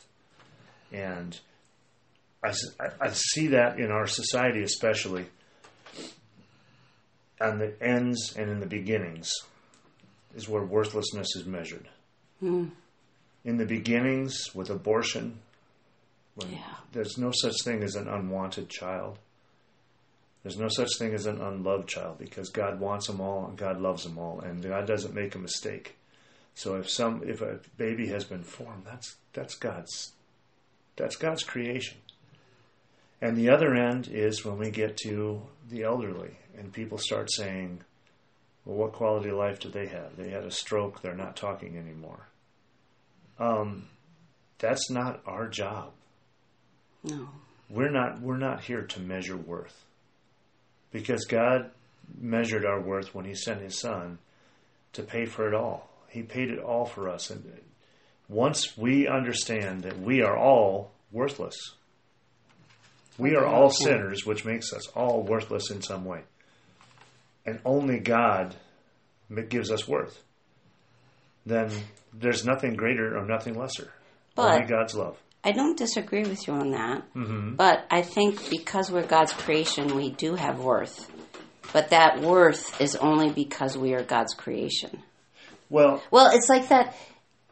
And 0.93 1.39
I, 2.43 2.53
I 3.01 3.11
see 3.11 3.49
that 3.49 3.79
in 3.79 3.91
our 3.91 4.07
society, 4.07 4.63
especially 4.63 5.27
on 7.41 7.59
the 7.59 7.75
ends 7.83 8.35
and 8.37 8.51
in 8.51 8.61
the 8.61 8.67
beginnings, 8.67 9.33
is 10.35 10.49
where 10.49 10.63
worthlessness 10.63 11.37
is 11.37 11.47
measured. 11.47 11.89
Mm. 12.43 12.71
In 13.45 13.57
the 13.57 13.67
beginnings, 13.67 14.55
with 14.55 14.71
abortion, 14.71 15.39
yeah. 16.37 16.59
there's 16.93 17.19
no 17.19 17.33
such 17.33 17.57
thing 17.65 17.83
as 17.83 17.97
an 17.97 18.09
unwanted 18.09 18.69
child. 18.69 19.19
There's 20.43 20.59
no 20.59 20.69
such 20.69 20.99
thing 20.99 21.15
as 21.15 21.27
an 21.27 21.41
unloved 21.41 21.89
child 21.89 22.19
because 22.19 22.51
God 22.51 22.81
wants 22.81 23.07
them 23.07 23.21
all 23.21 23.47
and 23.47 23.57
God 23.57 23.81
loves 23.81 24.05
them 24.05 24.19
all, 24.19 24.41
and 24.41 24.63
God 24.63 24.87
doesn't 24.87 25.15
make 25.15 25.35
a 25.35 25.39
mistake. 25.39 25.97
So 26.55 26.77
if 26.77 26.91
some 26.91 27.23
if 27.25 27.41
a 27.41 27.61
baby 27.77 28.09
has 28.09 28.25
been 28.25 28.43
formed, 28.43 28.85
that's 28.85 29.17
that's 29.33 29.55
God's 29.55 30.13
that's 30.97 31.17
God's 31.17 31.43
creation. 31.43 31.99
And 33.21 33.37
the 33.37 33.51
other 33.51 33.75
end 33.75 34.09
is 34.11 34.45
when 34.45 34.59
we 34.59 34.71
get 34.71 34.97
to 34.99 35.43
the 35.71 35.85
elderly 35.85 36.37
and 36.59 36.73
people 36.73 36.99
start 36.99 37.31
saying, 37.31 37.81
well, 38.65 38.77
what 38.77 38.93
quality 38.93 39.31
of 39.31 39.37
life 39.37 39.61
do 39.61 39.69
they 39.69 39.87
have? 39.87 40.17
They 40.17 40.31
had 40.31 40.45
a 40.45 40.51
stroke, 40.51 41.03
they're 41.03 41.15
not 41.15 41.37
talking 41.37 41.77
anymore. 41.77 42.29
Um, 43.39 43.89
that's 44.59 44.91
not 44.91 45.23
our 45.27 45.49
job. 45.49 45.93
No. 47.05 47.29
We're 47.69 47.91
not 47.91 48.21
we're 48.21 48.37
not 48.37 48.65
here 48.65 48.83
to 48.83 49.01
measure 49.01 49.37
worth. 49.37 49.85
Because 50.93 51.25
God 51.25 51.71
measured 52.21 52.67
our 52.67 52.81
worth 52.81 53.15
when 53.15 53.25
he 53.25 53.35
sent 53.35 53.63
his 53.63 53.79
son 53.79 54.19
to 54.93 55.03
pay 55.03 55.25
for 55.25 55.49
it 55.49 55.55
all. 55.55 55.89
He 56.09 56.23
paid 56.23 56.51
it 56.51 56.59
all 56.59 56.85
for 56.85 57.09
us 57.09 57.31
and 57.31 57.45
once 58.33 58.77
we 58.79 59.07
understand 59.07 59.83
that 59.83 60.01
we 60.01 60.23
are 60.23 60.37
all 60.37 60.91
worthless. 61.11 61.55
We 63.19 63.37
are 63.37 63.47
all 63.47 63.69
sinners, 63.69 64.25
which 64.25 64.45
makes 64.45 64.73
us 64.73 64.89
all 64.89 65.23
worthless 65.23 65.71
in 65.71 65.83
some 65.83 66.05
way. 66.05 66.23
And 67.45 67.61
only 67.65 67.99
God 67.99 68.57
gives 69.49 69.71
us 69.71 69.87
worth. 69.87 70.23
Then 71.45 71.71
there's 72.15 72.45
nothing 72.45 72.75
greater 72.75 73.17
or 73.17 73.27
nothing 73.27 73.55
lesser. 73.55 73.93
But 74.35 74.55
only 74.55 74.67
God's 74.67 74.95
love. 74.95 75.19
I 75.45 75.53
don't 75.53 75.77
disagree 75.77 76.23
with 76.23 76.47
you 76.47 76.55
on 76.55 76.71
that. 76.71 77.15
Mm-hmm. 77.15 77.57
But 77.57 77.85
I 77.91 78.03
think 78.03 78.49
because 78.49 78.91
we're 78.91 79.07
God's 79.07 79.33
creation, 79.33 79.97
we 79.97 80.11
do 80.11 80.37
have 80.37 80.61
worth. 80.61 81.11
But 81.73 81.91
that 81.91 82.21
worth 82.21 82.81
is 82.81 82.97
only 82.97 83.31
because 83.31 83.77
we 83.77 83.95
are 83.95 84.03
God's 84.03 84.35
creation. 84.35 85.03
Well, 85.69 86.03
Well, 86.11 86.31
it's 86.33 86.49
like 86.49 86.69
that. 86.69 86.97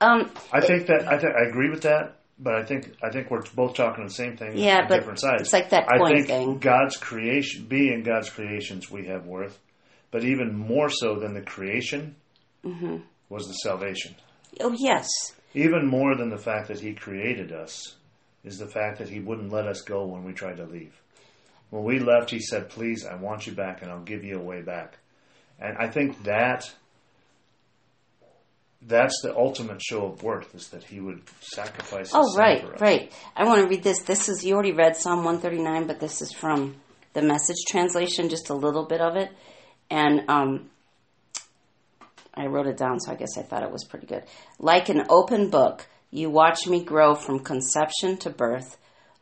Um, 0.00 0.30
I 0.52 0.60
think 0.60 0.86
that 0.86 1.06
I, 1.08 1.18
th- 1.18 1.32
I 1.38 1.48
agree 1.48 1.68
with 1.70 1.82
that, 1.82 2.16
but 2.38 2.54
I 2.54 2.64
think 2.64 2.94
I 3.02 3.10
think 3.10 3.30
we're 3.30 3.42
both 3.54 3.74
talking 3.74 4.04
the 4.04 4.10
same 4.12 4.36
thing 4.36 4.56
Yeah, 4.56 4.78
on 4.82 4.88
but 4.88 4.96
different 4.96 5.20
sides. 5.20 5.42
it's 5.42 5.52
like 5.52 5.70
that 5.70 5.84
I 5.92 5.98
think 6.08 6.26
thing. 6.26 6.58
God's 6.58 6.96
creation, 6.96 7.66
being 7.66 8.02
God's 8.02 8.30
creations, 8.30 8.90
we 8.90 9.06
have 9.06 9.26
worth, 9.26 9.58
but 10.10 10.24
even 10.24 10.56
more 10.56 10.88
so 10.88 11.16
than 11.18 11.34
the 11.34 11.42
creation 11.42 12.16
Mm-hmm. 12.64 12.96
was 13.30 13.46
the 13.46 13.54
salvation. 13.54 14.14
oh, 14.60 14.74
yes. 14.78 15.08
Even 15.54 15.86
more 15.86 16.14
than 16.14 16.28
the 16.28 16.36
fact 16.36 16.68
that 16.68 16.78
He 16.80 16.92
created 16.94 17.52
us 17.52 17.96
is 18.44 18.58
the 18.58 18.66
fact 18.68 18.98
that 18.98 19.08
He 19.08 19.18
wouldn't 19.18 19.50
let 19.52 19.66
us 19.66 19.80
go 19.80 20.04
when 20.06 20.24
we 20.24 20.32
tried 20.34 20.58
to 20.58 20.64
leave. 20.66 20.94
When 21.70 21.84
we 21.84 21.98
left, 22.00 22.30
He 22.30 22.40
said, 22.40 22.68
"Please, 22.68 23.06
I 23.06 23.14
want 23.16 23.46
you 23.46 23.54
back, 23.54 23.80
and 23.82 23.90
I'll 23.90 24.02
give 24.02 24.24
you 24.24 24.36
a 24.38 24.42
way 24.44 24.60
back." 24.60 24.98
And 25.58 25.76
I 25.78 25.88
think 25.88 26.22
that 26.24 26.70
that's 28.82 29.20
the 29.22 29.36
ultimate 29.36 29.82
show 29.82 30.06
of 30.06 30.22
worth 30.22 30.54
is 30.54 30.68
that 30.68 30.84
He 30.84 31.00
would 31.00 31.22
sacrifice. 31.40 32.08
His 32.08 32.14
Oh, 32.14 32.34
right, 32.36 32.60
for 32.62 32.74
us. 32.74 32.80
right. 32.80 33.12
I 33.36 33.44
want 33.44 33.62
to 33.62 33.68
read 33.68 33.82
this. 33.82 34.00
This 34.00 34.28
is, 34.28 34.44
you 34.44 34.54
already 34.54 34.72
read 34.72 34.96
Psalm 34.96 35.18
139, 35.24 35.86
but 35.86 36.00
this 36.00 36.22
is 36.22 36.32
from 36.32 36.76
the 37.12 37.22
message 37.22 37.58
translation, 37.68 38.28
just 38.28 38.50
a 38.50 38.54
little 38.54 38.86
bit 38.86 39.00
of 39.00 39.16
it. 39.16 39.30
And 39.90 40.28
um, 40.30 40.70
I 42.34 42.46
wrote 42.46 42.66
it 42.68 42.76
down, 42.76 43.00
so 43.00 43.12
I 43.12 43.16
guess 43.16 43.36
I 43.36 43.42
thought 43.42 43.62
it 43.62 43.72
was 43.72 43.84
pretty 43.84 44.06
good. 44.06 44.24
Like 44.58 44.88
an 44.88 45.04
open 45.10 45.50
book, 45.50 45.86
you 46.10 46.30
watch 46.30 46.66
me 46.66 46.82
grow 46.82 47.14
from 47.14 47.40
conception 47.40 48.16
to 48.18 48.30
birth. 48.30 48.78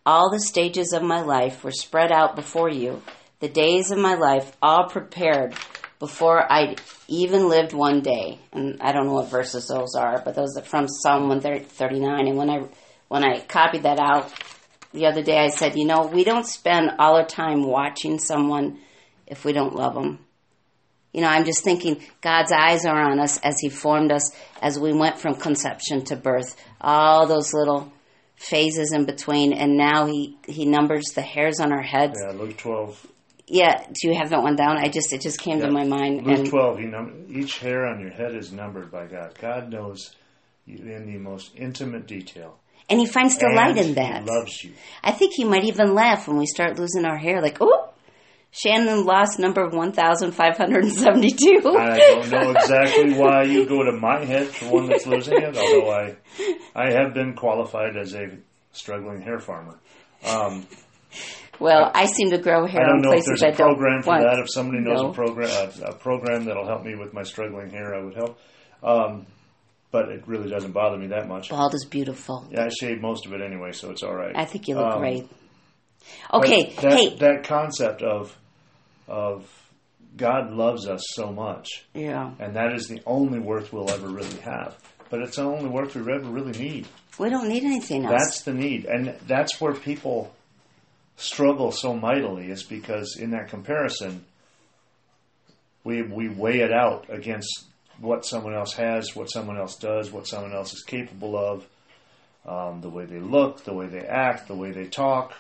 All 0.06 0.30
the 0.30 0.40
stages 0.40 0.92
of 0.92 1.02
my 1.02 1.20
life 1.22 1.64
were 1.64 1.72
spread 1.72 2.12
out 2.12 2.36
before 2.36 2.70
you, 2.70 3.02
the 3.40 3.48
days 3.48 3.90
of 3.90 3.98
my 3.98 4.14
life 4.14 4.56
all 4.62 4.88
prepared 4.88 5.54
before 5.98 6.50
I 6.50 6.76
even 7.08 7.48
lived 7.48 7.72
one 7.72 8.00
day. 8.00 8.38
And 8.52 8.80
I 8.80 8.92
don't 8.92 9.06
know 9.06 9.14
what 9.14 9.30
verses 9.30 9.68
those 9.68 9.94
are, 9.94 10.22
but 10.24 10.34
those 10.34 10.56
are 10.56 10.62
from 10.62 10.88
Psalm 10.88 11.28
139. 11.28 12.28
And 12.28 12.36
when 12.36 12.50
I 12.50 12.64
when 13.08 13.24
I 13.24 13.40
copied 13.40 13.84
that 13.84 13.98
out 13.98 14.32
the 14.92 15.06
other 15.06 15.22
day, 15.22 15.38
I 15.38 15.48
said, 15.48 15.76
you 15.76 15.86
know, 15.86 16.06
we 16.06 16.24
don't 16.24 16.46
spend 16.46 16.92
all 16.98 17.16
our 17.16 17.26
time 17.26 17.64
watching 17.64 18.18
someone 18.18 18.78
if 19.26 19.44
we 19.44 19.52
don't 19.52 19.74
love 19.74 19.94
them. 19.94 20.18
You 21.12 21.22
know, 21.22 21.28
I'm 21.28 21.46
just 21.46 21.64
thinking 21.64 22.02
God's 22.20 22.52
eyes 22.52 22.84
are 22.84 23.10
on 23.10 23.18
us 23.18 23.38
as 23.38 23.58
He 23.60 23.70
formed 23.70 24.12
us 24.12 24.30
as 24.60 24.78
we 24.78 24.92
went 24.92 25.18
from 25.18 25.34
conception 25.34 26.04
to 26.06 26.16
birth. 26.16 26.54
All 26.80 27.26
those 27.26 27.54
little 27.54 27.90
phases 28.36 28.92
in 28.92 29.04
between, 29.04 29.52
and 29.52 29.76
now 29.76 30.06
He 30.06 30.36
He 30.46 30.66
numbers 30.66 31.06
the 31.14 31.22
hairs 31.22 31.60
on 31.60 31.72
our 31.72 31.82
heads. 31.82 32.20
Yeah, 32.22 32.32
Luke 32.32 32.56
twelve. 32.56 33.04
Yeah, 33.50 33.84
do 33.86 34.08
you 34.08 34.14
have 34.16 34.30
that 34.30 34.42
one 34.42 34.56
down? 34.56 34.76
I 34.78 34.88
just 34.88 35.12
it 35.12 35.20
just 35.22 35.40
came 35.40 35.60
to 35.60 35.70
my 35.70 35.84
mind. 35.84 36.26
Luke 36.26 36.38
and 36.38 36.48
twelve. 36.48 36.78
Know, 36.78 37.10
each 37.28 37.58
hair 37.58 37.86
on 37.86 38.00
your 38.00 38.10
head 38.10 38.34
is 38.34 38.52
numbered 38.52 38.90
by 38.90 39.06
God. 39.06 39.36
God 39.40 39.70
knows 39.70 40.14
you 40.66 40.76
in 40.78 41.06
the 41.10 41.18
most 41.18 41.52
intimate 41.56 42.06
detail. 42.06 42.58
and 42.90 43.00
He 43.00 43.06
finds 43.06 43.36
delight 43.38 43.76
And 43.78 43.88
in 43.88 43.94
that. 43.94 44.22
He 44.24 44.30
loves 44.30 44.64
you. 44.64 44.72
I 45.02 45.12
think 45.12 45.32
He 45.34 45.44
might 45.44 45.64
even 45.64 45.94
laugh 45.94 46.28
when 46.28 46.36
we 46.36 46.46
start 46.46 46.78
losing 46.78 47.04
our 47.06 47.16
hair. 47.16 47.40
Like, 47.40 47.58
oh, 47.60 47.90
Shannon 48.50 49.04
lost 49.04 49.38
number 49.38 49.68
one 49.68 49.92
thousand 49.92 50.32
five 50.32 50.56
hundred 50.56 50.84
and 50.84 50.92
seventy-two. 50.92 51.62
I 51.78 51.98
don't 51.98 52.30
know 52.30 52.50
exactly 52.50 53.14
why 53.14 53.42
you 53.44 53.66
go 53.66 53.82
to 53.84 53.92
my 53.92 54.24
head 54.24 54.46
for 54.48 54.70
one 54.72 54.86
that's 54.88 55.06
losing 55.06 55.34
it, 55.38 55.56
although 55.56 55.90
I, 55.90 56.16
I 56.74 56.92
have 56.92 57.14
been 57.14 57.34
qualified 57.34 57.96
as 57.96 58.14
a 58.14 58.38
struggling 58.72 59.20
hair 59.22 59.38
farmer. 59.38 59.78
Um, 60.26 60.66
Well, 61.60 61.90
I 61.94 62.06
seem 62.06 62.30
to 62.30 62.38
grow 62.38 62.66
hair 62.66 62.82
I 62.82 62.86
don't 62.86 62.96
in 62.96 63.02
know 63.02 63.08
if 63.12 63.24
places 63.24 63.40
there's 63.40 63.54
a 63.54 63.56
don't 63.58 63.74
program 63.76 64.02
for 64.02 64.08
want. 64.10 64.22
that. 64.22 64.38
If 64.38 64.46
somebody 64.50 64.80
knows 64.80 65.02
No. 65.02 65.10
a 65.10 65.14
program, 65.14 65.50
a, 65.50 65.86
a 65.90 65.94
program 65.94 66.44
that'll 66.44 66.66
help 66.66 66.84
me 66.84 66.94
with 66.94 67.12
my 67.12 67.22
struggling 67.24 67.70
hair, 67.70 67.94
I 67.94 68.02
would 68.04 68.14
help. 68.14 68.38
Um, 68.82 69.26
but 69.90 70.08
it 70.10 70.22
really 70.28 70.48
doesn't 70.50 70.72
bother 70.72 70.96
me 70.98 71.08
that 71.08 71.26
much. 71.28 71.48
Bald 71.48 71.74
is 71.74 71.84
beautiful. 71.84 72.46
Yeah, 72.50 72.64
I 72.66 72.68
shave 72.68 73.00
most 73.00 73.26
of 73.26 73.32
it 73.32 73.40
anyway, 73.40 73.72
so 73.72 73.90
it's 73.90 74.02
all 74.02 74.14
right. 74.14 74.36
I 74.36 74.44
think 74.44 74.68
you 74.68 74.76
look 74.76 74.86
Um, 74.94 75.00
great. 75.00 75.28
But 76.30 76.44
Okay, 76.44 76.74
that, 76.80 76.92
hey, 76.92 77.16
that 77.16 77.44
concept 77.44 78.02
of 78.02 78.36
of 79.08 79.46
God 80.16 80.52
loves 80.52 80.86
us 80.88 81.02
so 81.14 81.32
much, 81.32 81.68
yeah, 81.94 82.30
and 82.38 82.54
that 82.56 82.72
is 82.74 82.86
the 82.88 83.00
only 83.06 83.38
worth 83.38 83.72
we'll 83.72 83.90
ever 83.90 84.08
really 84.08 84.38
have. 84.40 84.76
But 85.10 85.20
it's 85.22 85.36
the 85.36 85.42
only 85.44 85.68
worth 85.68 85.94
we 85.96 86.02
ever 86.12 86.28
really 86.28 86.58
need. 86.58 86.86
we 87.18 87.30
don't 87.30 87.48
need 87.48 87.64
anything 87.64 88.04
else. 88.04 88.14
That's 88.22 88.42
the 88.42 88.52
need, 88.54 88.84
and 88.86 89.16
that's 89.26 89.60
where 89.60 89.72
people 89.74 90.32
struggle 91.18 91.70
so 91.72 91.92
mightily. 91.94 92.50
Is 92.50 92.62
because 92.62 93.16
in 93.20 93.30
that 93.32 93.48
comparison, 93.48 94.24
We 95.84 96.02
we 96.02 96.28
weigh 96.28 96.60
it 96.60 96.72
out 96.72 97.06
against 97.08 97.64
what 98.00 98.24
someone 98.24 98.54
else 98.54 98.74
has, 98.74 99.14
what 99.16 99.28
someone 99.30 99.56
else 99.58 99.76
does, 99.76 100.10
what 100.12 100.26
someone 100.26 100.52
else 100.52 100.72
is 100.72 100.82
capable 100.82 101.34
of, 101.36 101.66
um, 102.46 102.80
the 102.80 102.88
way 102.90 103.06
they 103.06 103.20
look, 103.20 103.64
the 103.64 103.72
way 103.72 103.86
they 103.86 104.04
act, 104.06 104.48
the 104.48 104.54
way 104.54 104.70
they 104.72 104.86
talk. 104.86 105.32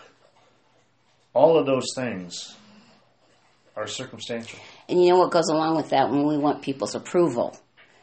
All 1.34 1.58
of 1.58 1.66
those 1.66 1.86
things 1.94 2.56
are 3.76 3.86
circumstantial. 3.86 4.58
And 4.88 5.02
you 5.02 5.10
know 5.10 5.18
what 5.18 5.30
goes 5.30 5.48
along 5.48 5.76
with 5.76 5.90
that 5.90 6.10
when 6.10 6.26
we 6.26 6.38
want 6.38 6.62
people's 6.62 6.94
approval? 6.94 7.56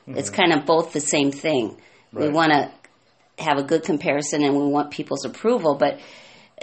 It's 0.08 0.30
kind 0.30 0.54
of 0.54 0.66
both 0.66 0.94
the 0.94 1.02
same 1.02 1.32
thing. 1.32 1.76
We 2.14 2.30
want 2.30 2.52
to 2.52 2.72
have 3.44 3.58
a 3.58 3.64
good 3.64 3.84
comparison 3.84 4.44
and 4.44 4.56
we 4.56 4.68
want 4.68 4.92
people's 4.92 5.26
approval, 5.26 5.76
but 5.76 6.00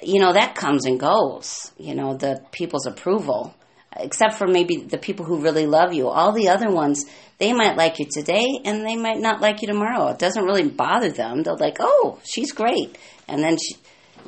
you 0.03 0.21
know 0.21 0.33
that 0.33 0.55
comes 0.55 0.87
and 0.87 0.99
goes. 0.99 1.73
You 1.79 1.95
know 1.95 2.17
the 2.17 2.43
people's 2.53 2.87
approval, 2.87 3.55
except 3.97 4.35
for 4.35 4.47
maybe 4.47 4.77
the 4.77 4.99
people 4.99 5.25
who 5.25 5.43
really 5.43 5.67
love 5.67 5.93
you. 5.93 6.09
All 6.09 6.33
the 6.33 6.49
other 6.49 6.71
ones, 6.71 7.05
they 7.39 7.53
might 7.53 7.77
like 7.77 7.99
you 7.99 8.07
today 8.07 8.61
and 8.65 8.87
they 8.87 8.97
might 8.97 9.19
not 9.19 9.41
like 9.41 9.63
you 9.63 9.69
tomorrow. 9.69 10.09
It 10.09 10.19
doesn't 10.19 10.45
really 10.45 10.69
bother 10.69 11.11
them. 11.11 11.43
They're 11.43 11.57
like, 11.57 11.77
"Oh, 11.81 12.21
she's 12.25 12.53
great," 12.53 12.97
and 13.29 13.43
then 13.43 13.59
she, 13.59 13.77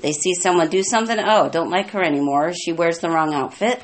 they 0.00 0.12
see 0.12 0.34
someone 0.34 0.68
do 0.68 0.82
something. 0.82 1.18
Oh, 1.18 1.48
don't 1.48 1.70
like 1.70 1.90
her 1.90 2.02
anymore. 2.02 2.52
She 2.52 2.72
wears 2.72 2.98
the 2.98 3.10
wrong 3.10 3.32
outfit. 3.32 3.80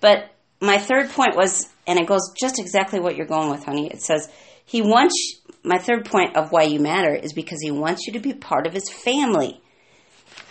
But 0.00 0.30
my 0.60 0.78
third 0.78 1.10
point 1.10 1.36
was, 1.36 1.68
and 1.86 1.98
it 1.98 2.06
goes 2.06 2.32
just 2.38 2.58
exactly 2.58 3.00
what 3.00 3.16
you're 3.16 3.26
going 3.26 3.50
with, 3.50 3.64
honey. 3.64 3.88
It 3.88 4.02
says 4.02 4.28
he 4.64 4.82
wants. 4.82 5.14
My 5.62 5.78
third 5.78 6.06
point 6.06 6.36
of 6.36 6.52
why 6.52 6.62
you 6.62 6.80
matter 6.80 7.14
is 7.14 7.34
because 7.34 7.60
he 7.60 7.70
wants 7.70 8.06
you 8.06 8.14
to 8.14 8.20
be 8.20 8.32
part 8.32 8.66
of 8.66 8.72
his 8.72 8.88
family. 8.88 9.60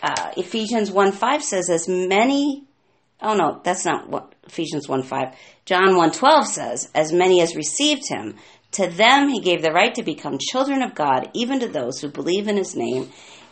Uh, 0.02 0.32
Ephesians 0.38 0.92
1 0.92 1.12
5 1.12 1.44
says, 1.44 1.70
as 1.70 1.88
many, 1.88 2.64
oh 3.22 3.36
no, 3.36 3.62
that's 3.64 3.86
not 3.86 4.10
what 4.10 4.34
Ephesians 4.48 4.88
1 4.88 5.04
5. 5.04 5.36
John 5.66 5.96
1 5.96 6.12
12 6.12 6.48
says, 6.48 6.90
as 6.96 7.12
many 7.12 7.42
as 7.42 7.56
received 7.56 8.08
him, 8.08 8.36
to 8.72 8.88
them 8.88 9.30
he 9.30 9.42
gave 9.42 9.62
the 9.62 9.72
right 9.72 9.94
to 9.96 10.04
become 10.04 10.38
children 10.40 10.82
of 10.82 10.96
God, 10.96 11.30
even 11.34 11.60
to 11.60 11.68
those 11.68 12.00
who 12.00 12.10
believe 12.10 12.48
in 12.48 12.58
his 12.58 12.76
name. 12.76 13.10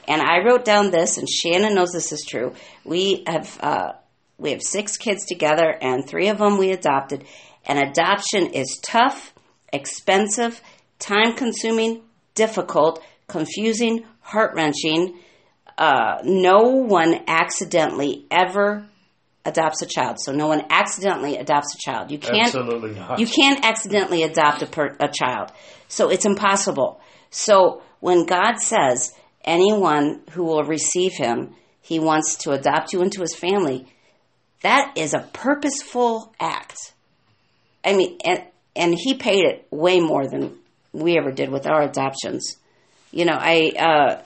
And 0.08 0.22
I 0.22 0.44
wrote 0.46 0.64
down 0.64 0.92
this, 0.92 1.18
and 1.18 1.28
Shannon 1.28 1.76
knows 1.76 1.92
this 1.92 2.12
is 2.12 2.26
true. 2.26 2.54
We 2.86 3.24
have, 3.28 3.60
uh, 3.62 3.94
we 4.38 4.52
have 4.52 4.62
six 4.62 4.96
kids 4.96 5.26
together, 5.26 5.76
and 5.82 6.08
three 6.08 6.30
of 6.30 6.38
them 6.38 6.58
we 6.58 6.72
adopted. 6.72 7.26
And 7.66 7.78
adoption 7.78 8.54
is 8.54 8.80
tough, 8.82 9.34
expensive, 9.74 10.62
time 11.00 11.34
consuming, 11.34 12.04
difficult, 12.36 13.04
confusing, 13.28 14.06
heart 14.22 14.54
wrenching. 14.56 15.20
Uh, 15.78 16.20
no 16.24 16.86
one 16.88 17.20
accidentally 17.28 18.26
ever 18.32 18.86
adopts 19.46 19.82
a 19.82 19.86
child. 19.86 20.18
So 20.20 20.32
no 20.32 20.48
one 20.48 20.66
accidentally 20.70 21.38
adopts 21.38 21.76
a 21.76 21.78
child. 21.78 22.12
You 22.12 22.20
can't 22.20 22.48
Absolutely 22.48 22.96
not. 22.96 23.20
you 23.20 23.28
can't 23.28 23.64
accidentally 23.64 24.24
adopt 24.24 24.62
a, 24.62 24.66
per, 24.66 24.96
a 25.00 25.08
child. 25.08 25.52
So 25.88 26.10
it's 26.10 26.26
impossible. 26.26 27.00
So 27.30 27.82
when 28.00 28.26
God 28.26 28.58
says 28.58 29.14
anyone 29.44 30.22
who 30.32 30.44
will 30.44 30.64
receive 30.64 31.14
him, 31.14 31.56
he 31.82 32.00
wants 32.00 32.36
to 32.40 32.52
adopt 32.52 32.92
you 32.92 33.02
into 33.02 33.22
his 33.22 33.34
family, 33.34 33.88
that 34.62 34.94
is 34.98 35.14
a 35.14 35.28
purposeful 35.32 36.34
act. 36.40 36.94
I 37.86 37.96
mean, 37.96 38.18
and, 38.26 38.44
and 38.76 38.96
he 38.98 39.14
paid 39.14 39.46
it 39.46 39.68
way 39.72 40.00
more 40.00 40.28
than 40.28 40.58
we 40.92 41.18
ever 41.18 41.32
did 41.32 41.50
with 41.50 41.66
our 41.66 41.82
adoptions. 41.84 42.58
You 43.12 43.26
know, 43.26 43.38
I, 43.40 43.72
uh, 43.80 44.22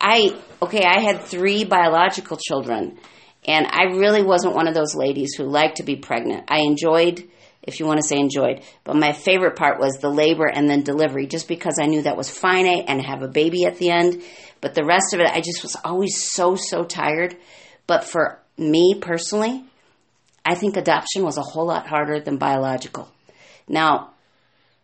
I, 0.00 0.36
okay, 0.62 0.84
I 0.84 1.00
had 1.00 1.22
three 1.22 1.64
biological 1.64 2.36
children, 2.36 2.98
and 3.46 3.66
I 3.66 3.96
really 3.96 4.22
wasn't 4.22 4.54
one 4.54 4.68
of 4.68 4.74
those 4.74 4.94
ladies 4.94 5.34
who 5.34 5.44
liked 5.44 5.76
to 5.76 5.82
be 5.82 5.96
pregnant. 5.96 6.44
I 6.48 6.60
enjoyed, 6.60 7.28
if 7.62 7.80
you 7.80 7.86
want 7.86 8.00
to 8.00 8.06
say 8.06 8.18
enjoyed, 8.18 8.62
but 8.84 8.96
my 8.96 9.12
favorite 9.12 9.56
part 9.56 9.78
was 9.78 9.98
the 9.98 10.10
labor 10.10 10.46
and 10.46 10.68
then 10.68 10.82
delivery, 10.82 11.26
just 11.26 11.48
because 11.48 11.78
I 11.80 11.86
knew 11.86 12.02
that 12.02 12.16
was 12.16 12.30
finite 12.30 12.84
and 12.88 13.00
have 13.00 13.22
a 13.22 13.28
baby 13.28 13.64
at 13.64 13.78
the 13.78 13.90
end. 13.90 14.22
But 14.60 14.74
the 14.74 14.84
rest 14.84 15.14
of 15.14 15.20
it, 15.20 15.28
I 15.28 15.40
just 15.40 15.62
was 15.62 15.76
always 15.84 16.22
so, 16.22 16.56
so 16.56 16.84
tired. 16.84 17.36
But 17.86 18.04
for 18.04 18.40
me 18.58 18.96
personally, 19.00 19.64
I 20.44 20.54
think 20.54 20.76
adoption 20.76 21.24
was 21.24 21.38
a 21.38 21.42
whole 21.42 21.66
lot 21.66 21.86
harder 21.86 22.20
than 22.20 22.38
biological. 22.38 23.10
Now, 23.68 24.12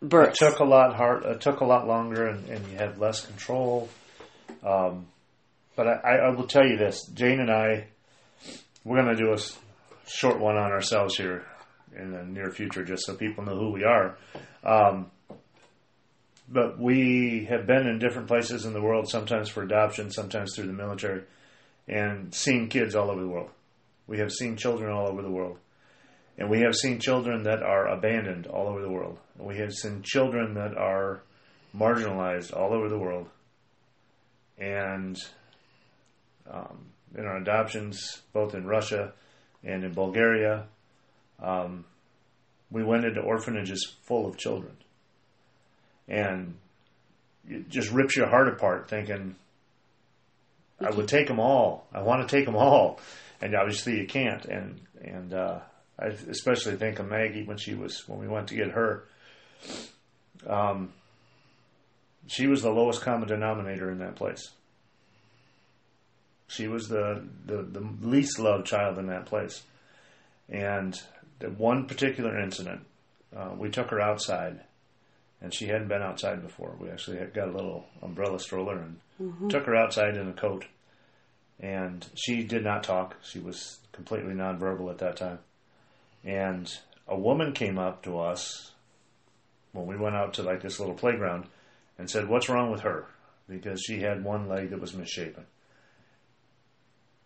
birth. 0.01 0.35
It 0.41 0.45
took 0.45 0.59
a 0.59 0.65
lot 0.65 0.95
hard. 0.95 1.23
It 1.25 1.41
took 1.41 1.61
a 1.61 1.65
lot 1.65 1.87
longer, 1.87 2.27
and, 2.27 2.47
and 2.49 2.67
you 2.67 2.77
had 2.77 2.97
less 2.97 3.25
control. 3.25 3.89
Um, 4.63 5.07
but 5.75 5.87
I, 5.87 6.17
I 6.17 6.29
will 6.29 6.47
tell 6.47 6.65
you 6.65 6.77
this: 6.77 7.05
Jane 7.13 7.39
and 7.39 7.51
I, 7.51 7.87
we're 8.83 9.01
going 9.01 9.15
to 9.15 9.23
do 9.23 9.33
a 9.33 9.37
short 10.07 10.39
one 10.39 10.57
on 10.57 10.71
ourselves 10.71 11.15
here 11.15 11.45
in 11.95 12.11
the 12.11 12.23
near 12.23 12.51
future, 12.51 12.83
just 12.83 13.05
so 13.05 13.15
people 13.15 13.43
know 13.43 13.57
who 13.57 13.71
we 13.71 13.83
are. 13.83 14.17
Um, 14.63 15.11
but 16.49 16.79
we 16.79 17.45
have 17.49 17.65
been 17.65 17.87
in 17.87 17.99
different 17.99 18.27
places 18.27 18.65
in 18.65 18.73
the 18.73 18.81
world, 18.81 19.09
sometimes 19.09 19.49
for 19.49 19.63
adoption, 19.63 20.11
sometimes 20.11 20.55
through 20.55 20.67
the 20.67 20.73
military, 20.73 21.23
and 21.87 22.33
seen 22.33 22.67
kids 22.67 22.95
all 22.95 23.09
over 23.09 23.21
the 23.21 23.27
world. 23.27 23.49
We 24.07 24.19
have 24.19 24.31
seen 24.31 24.57
children 24.57 24.91
all 24.91 25.07
over 25.07 25.21
the 25.21 25.31
world. 25.31 25.57
And 26.37 26.49
we 26.49 26.61
have 26.61 26.75
seen 26.75 26.99
children 26.99 27.43
that 27.43 27.61
are 27.61 27.87
abandoned 27.87 28.47
all 28.47 28.67
over 28.67 28.81
the 28.81 28.89
world. 28.89 29.19
We 29.37 29.57
have 29.57 29.71
seen 29.71 30.01
children 30.01 30.55
that 30.55 30.75
are 30.75 31.21
marginalized 31.75 32.55
all 32.55 32.73
over 32.73 32.89
the 32.89 32.97
world. 32.97 33.27
And 34.57 35.17
um, 36.49 36.85
in 37.15 37.25
our 37.25 37.37
adoptions, 37.37 38.21
both 38.33 38.55
in 38.55 38.65
Russia 38.65 39.13
and 39.63 39.83
in 39.83 39.93
Bulgaria, 39.93 40.65
um, 41.41 41.85
we 42.71 42.83
went 42.83 43.05
into 43.05 43.21
orphanages 43.21 43.95
full 44.03 44.27
of 44.27 44.37
children. 44.37 44.75
And 46.07 46.55
it 47.47 47.69
just 47.69 47.91
rips 47.91 48.15
your 48.15 48.27
heart 48.27 48.47
apart 48.47 48.89
thinking, 48.89 49.35
I 50.79 50.89
would 50.89 51.07
take 51.07 51.27
them 51.27 51.39
all. 51.39 51.87
I 51.93 52.01
want 52.01 52.27
to 52.27 52.35
take 52.35 52.45
them 52.45 52.55
all. 52.55 52.99
And 53.41 53.55
obviously 53.55 53.99
you 53.99 54.07
can't. 54.07 54.43
And, 54.45 54.81
and, 55.01 55.33
uh, 55.33 55.59
I 55.99 56.07
especially 56.07 56.75
think 56.75 56.99
of 56.99 57.07
Maggie 57.07 57.43
when 57.43 57.57
she 57.57 57.75
was 57.75 58.07
when 58.07 58.19
we 58.19 58.27
went 58.27 58.47
to 58.47 58.55
get 58.55 58.71
her. 58.71 59.05
Um, 60.47 60.91
she 62.27 62.47
was 62.47 62.61
the 62.61 62.71
lowest 62.71 63.01
common 63.01 63.27
denominator 63.27 63.91
in 63.91 63.99
that 63.99 64.15
place. 64.15 64.49
She 66.53 66.67
was 66.67 66.87
the, 66.87 67.23
the, 67.45 67.63
the 67.63 67.87
least 68.01 68.37
loved 68.37 68.67
child 68.67 68.99
in 68.99 69.07
that 69.07 69.25
place. 69.25 69.63
And 70.49 70.95
the 71.39 71.49
one 71.49 71.87
particular 71.87 72.39
incident, 72.39 72.81
uh, 73.35 73.51
we 73.57 73.69
took 73.69 73.89
her 73.89 73.99
outside, 73.99 74.61
and 75.41 75.53
she 75.53 75.65
hadn't 75.65 75.87
been 75.87 76.03
outside 76.03 76.43
before. 76.43 76.75
We 76.79 76.89
actually 76.89 77.17
had 77.17 77.33
got 77.33 77.47
a 77.47 77.51
little 77.51 77.85
umbrella 78.01 78.39
stroller 78.39 78.77
and 78.77 79.49
took 79.49 79.65
her 79.65 79.75
outside 79.75 80.15
in 80.15 80.29
a 80.29 80.33
coat. 80.33 80.65
And 81.59 82.05
she 82.13 82.43
did 82.43 82.63
not 82.63 82.83
talk. 82.83 83.15
She 83.23 83.39
was 83.39 83.79
completely 83.91 84.33
nonverbal 84.33 84.91
at 84.91 84.99
that 84.99 85.17
time. 85.17 85.39
And 86.23 86.71
a 87.07 87.17
woman 87.17 87.53
came 87.53 87.79
up 87.79 88.03
to 88.03 88.19
us 88.19 88.71
when 89.71 89.87
we 89.87 89.97
went 89.97 90.15
out 90.15 90.35
to 90.35 90.43
like 90.43 90.61
this 90.61 90.79
little 90.79 90.95
playground 90.95 91.45
and 91.97 92.09
said, 92.09 92.27
What's 92.27 92.49
wrong 92.49 92.71
with 92.71 92.81
her? 92.81 93.07
Because 93.49 93.81
she 93.81 94.01
had 94.01 94.23
one 94.23 94.47
leg 94.47 94.69
that 94.69 94.79
was 94.79 94.93
misshapen. 94.93 95.45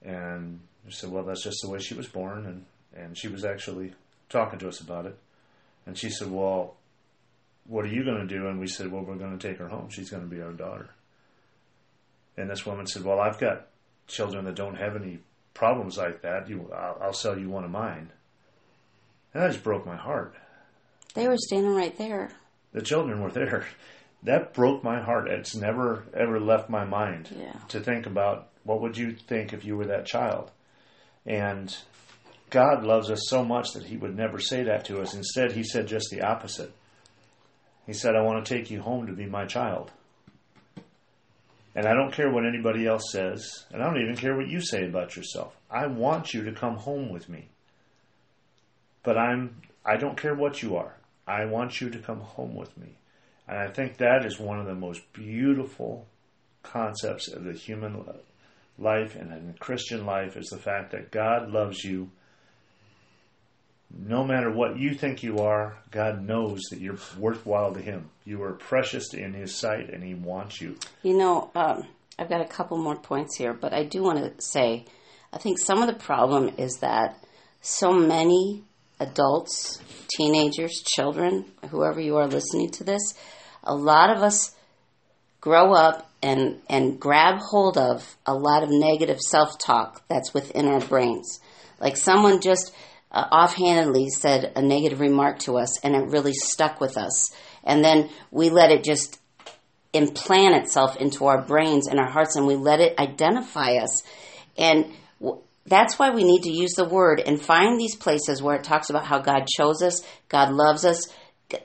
And 0.04 0.60
we 0.86 0.92
said, 0.92 1.12
Well, 1.12 1.24
that's 1.24 1.44
just 1.44 1.62
the 1.62 1.70
way 1.70 1.80
she 1.80 1.94
was 1.94 2.08
born. 2.08 2.46
And, 2.46 2.66
and 2.96 3.18
she 3.18 3.28
was 3.28 3.46
actually 3.46 3.94
talking 4.30 4.60
to 4.60 4.68
us 4.68 4.80
about 4.80 5.06
it. 5.06 5.18
And 5.86 5.98
she 5.98 6.10
said, 6.10 6.32
Well, 6.32 6.76
what 7.66 7.86
are 7.86 7.90
you 7.90 8.04
going 8.04 8.28
to 8.28 8.28
do? 8.28 8.48
And 8.48 8.60
we 8.60 8.68
said, 8.68 8.92
Well, 8.92 9.04
we're 9.04 9.16
going 9.16 9.38
to 9.38 9.48
take 9.48 9.58
her 9.58 9.68
home. 9.68 9.90
She's 9.90 10.10
going 10.10 10.24
to 10.24 10.30
be 10.30 10.42
our 10.42 10.54
daughter. 10.54 10.90
And 12.38 12.50
this 12.50 12.66
woman 12.66 12.88
said, 12.88 13.04
Well, 13.04 13.20
I've 13.20 13.40
got 13.40 13.68
children 14.08 14.46
that 14.46 14.56
don't 14.56 14.76
have 14.76 14.96
any 14.96 15.20
problems 15.54 15.98
like 15.98 16.22
that. 16.22 16.50
You, 16.50 16.72
I'll, 16.74 16.98
I'll 17.02 17.14
sell 17.14 17.38
you 17.38 17.50
one 17.50 17.64
of 17.64 17.72
mine. 17.72 18.12
And 19.34 19.44
that 19.44 19.52
just 19.52 19.64
broke 19.64 19.86
my 19.86 19.98
heart. 19.98 20.36
They 21.14 21.28
were 21.28 21.38
standing 21.38 21.74
right 21.74 21.98
there. 21.98 22.30
The 22.74 22.82
children 22.82 23.22
were 23.22 23.32
there. 23.32 23.66
That 24.24 24.54
broke 24.54 24.84
my 24.84 25.02
heart. 25.02 25.28
It's 25.30 25.56
never 25.56 26.06
ever 26.14 26.40
left 26.40 26.70
my 26.70 26.84
mind 26.86 27.30
Yeah. 27.36 27.54
to 27.70 27.80
think 27.80 28.06
about 28.06 28.50
what 28.64 28.82
would 28.82 28.98
you 28.98 29.14
think 29.14 29.54
if 29.54 29.64
you 29.64 29.78
were 29.78 29.86
that 29.88 30.06
child. 30.06 30.52
And 31.26 31.76
God 32.50 32.84
loves 32.84 33.10
us 33.12 33.22
so 33.28 33.44
much 33.44 33.74
that 33.74 33.86
He 33.86 33.98
would 33.98 34.16
never 34.16 34.40
say 34.40 34.64
that 34.64 34.86
to 34.86 35.02
us. 35.02 35.14
Instead, 35.14 35.52
He 35.54 35.64
said 35.64 35.88
just 35.88 36.08
the 36.10 36.22
opposite. 36.22 36.74
He 37.86 37.94
said, 37.94 38.16
"I 38.16 38.22
want 38.22 38.44
to 38.46 38.54
take 38.54 38.70
you 38.72 38.82
home 38.82 39.08
to 39.08 39.14
be 39.14 39.26
my 39.26 39.46
child." 39.46 39.92
And 41.76 41.86
I 41.86 41.94
don't 41.94 42.12
care 42.12 42.32
what 42.32 42.44
anybody 42.46 42.88
else 42.88 43.12
says, 43.12 43.66
and 43.72 43.84
I 43.84 43.86
don't 43.86 44.02
even 44.02 44.16
care 44.16 44.36
what 44.36 44.48
you 44.48 44.62
say 44.62 44.86
about 44.88 45.16
yourself. 45.16 45.56
I 45.70 45.86
want 45.86 46.34
you 46.34 46.44
to 46.46 46.52
come 46.52 46.78
home 46.78 47.10
with 47.10 47.30
me. 47.30 47.50
But 49.04 49.18
I'm 49.18 49.62
I 49.86 49.96
don't 49.98 50.18
care 50.18 50.34
what 50.34 50.62
you 50.64 50.76
are. 50.76 50.96
I 51.28 51.46
want 51.46 51.80
you 51.80 51.90
to 51.92 52.00
come 52.00 52.22
home 52.22 52.56
with 52.56 52.76
me. 52.78 52.98
And 53.48 53.58
I 53.58 53.70
think 53.72 53.98
that 53.98 54.26
is 54.26 54.40
one 54.40 54.60
of 54.60 54.66
the 54.66 54.76
most 54.76 55.02
beautiful 55.14 56.06
concepts 56.64 57.30
of 57.30 57.44
the 57.44 57.54
human 57.54 58.04
life 58.78 59.16
and 59.16 59.32
in 59.32 59.48
the 59.48 59.58
Christian 59.58 60.06
life 60.06 60.36
is 60.36 60.48
the 60.48 60.58
fact 60.58 60.92
that 60.92 61.12
God 61.12 61.50
loves 61.50 61.84
you 61.84 62.10
no 63.90 64.26
matter 64.26 64.52
what 64.52 64.78
you 64.78 64.94
think 64.94 65.24
you 65.24 65.40
are, 65.40 65.78
God 65.92 66.22
knows 66.22 66.60
that 66.72 66.82
you're 66.82 66.98
worthwhile 67.18 67.74
to 67.74 67.80
Him. 67.80 68.10
You 68.26 68.44
are 68.44 68.52
precious 68.52 69.14
in 69.14 69.34
His 69.34 69.56
sight, 69.56 69.90
and 69.94 70.04
He 70.04 70.14
wants 70.14 70.60
you. 70.60 70.76
You 71.04 71.18
know, 71.18 71.50
um, 71.56 71.88
I've 72.20 72.28
got 72.28 72.42
a 72.42 72.48
couple 72.48 72.78
more 72.78 72.98
points 72.98 73.38
here, 73.38 73.54
but 73.54 73.74
I 73.74 73.86
do 73.86 74.04
want 74.04 74.20
to 74.20 74.42
say 74.42 74.86
I 75.32 75.38
think 75.38 75.60
some 75.60 75.82
of 75.82 75.88
the 75.88 76.00
problem 76.04 76.54
is 76.58 76.78
that 76.82 77.18
so 77.62 77.92
many 77.92 78.64
adults, 79.00 79.82
teenagers, 80.16 80.82
children, 80.86 81.46
whoever 81.70 82.00
you 82.00 82.18
are 82.18 82.28
listening 82.28 82.72
to 82.72 82.84
this, 82.84 83.14
a 83.68 83.76
lot 83.76 84.10
of 84.10 84.24
us 84.24 84.56
grow 85.42 85.74
up 85.74 86.10
and, 86.22 86.60
and 86.70 87.00
grab 87.00 87.40
hold 87.40 87.78
of 87.78 88.18
a 88.26 88.34
lot 88.34 88.64
of 88.64 88.70
negative 88.72 89.20
self 89.20 89.58
talk 89.60 90.02
that's 90.08 90.34
within 90.34 90.68
our 90.68 90.80
brains. 90.80 91.40
Like 91.80 91.96
someone 91.96 92.42
just 92.42 92.74
uh, 93.12 93.26
offhandedly 93.32 94.10
said 94.10 94.52
a 94.56 94.62
negative 94.62 95.00
remark 95.00 95.40
to 95.40 95.58
us 95.58 95.80
and 95.82 95.96
it 95.96 96.08
really 96.08 96.34
stuck 96.34 96.82
with 96.82 96.98
us. 96.98 97.32
And 97.64 97.84
then 97.84 98.10
we 98.32 98.50
let 98.50 98.72
it 98.72 98.84
just 98.84 99.20
implant 99.94 100.56
itself 100.56 100.98
into 100.98 101.26
our 101.26 101.42
brains 101.42 101.88
and 101.88 102.00
our 102.00 102.10
hearts 102.10 102.36
and 102.36 102.48
we 102.48 102.56
let 102.56 102.80
it 102.80 102.98
identify 103.00 103.76
us. 103.76 104.04
And 104.58 104.92
w- 105.20 105.42
that's 105.66 106.00
why 106.00 106.10
we 106.10 106.24
need 106.24 106.44
to 106.44 106.52
use 106.52 106.74
the 106.74 106.86
word 106.86 107.22
and 107.26 107.42
find 107.42 107.80
these 107.80 107.96
places 107.96 108.42
where 108.42 108.56
it 108.56 108.64
talks 108.64 108.90
about 108.90 109.06
how 109.06 109.20
God 109.20 109.46
chose 109.48 109.82
us, 109.82 110.02
God 110.30 110.52
loves 110.52 110.86
us, 110.86 111.08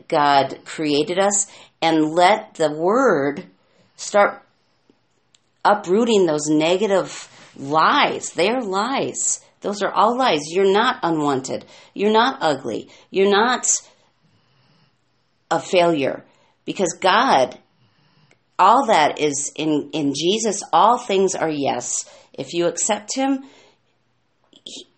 God 0.09 0.61
created 0.65 1.19
us, 1.19 1.47
and 1.83 2.13
let 2.13 2.55
the 2.55 2.71
word 2.71 3.45
start 3.97 4.43
uprooting 5.65 6.27
those 6.27 6.47
negative 6.49 7.29
lies. 7.57 8.31
They're 8.31 8.63
lies. 8.63 9.45
Those 9.61 9.83
are 9.83 9.93
all 9.93 10.17
lies. 10.17 10.41
You're 10.47 10.73
not 10.73 11.01
unwanted. 11.03 11.65
You're 11.95 12.13
not 12.13 12.39
ugly. 12.41 12.89
You're 13.11 13.31
not 13.31 13.67
a 15.51 15.61
failure 15.61 16.25
because 16.65 16.97
God, 17.01 17.59
all 18.59 18.87
that 18.87 19.21
is 19.21 19.53
in, 19.57 19.91
in 19.93 20.15
Jesus, 20.15 20.63
all 20.73 20.99
things 20.99 21.35
are 21.35 21.51
yes. 21.51 22.09
If 22.33 22.55
you 22.55 22.67
accept 22.67 23.15
Him, 23.15 23.45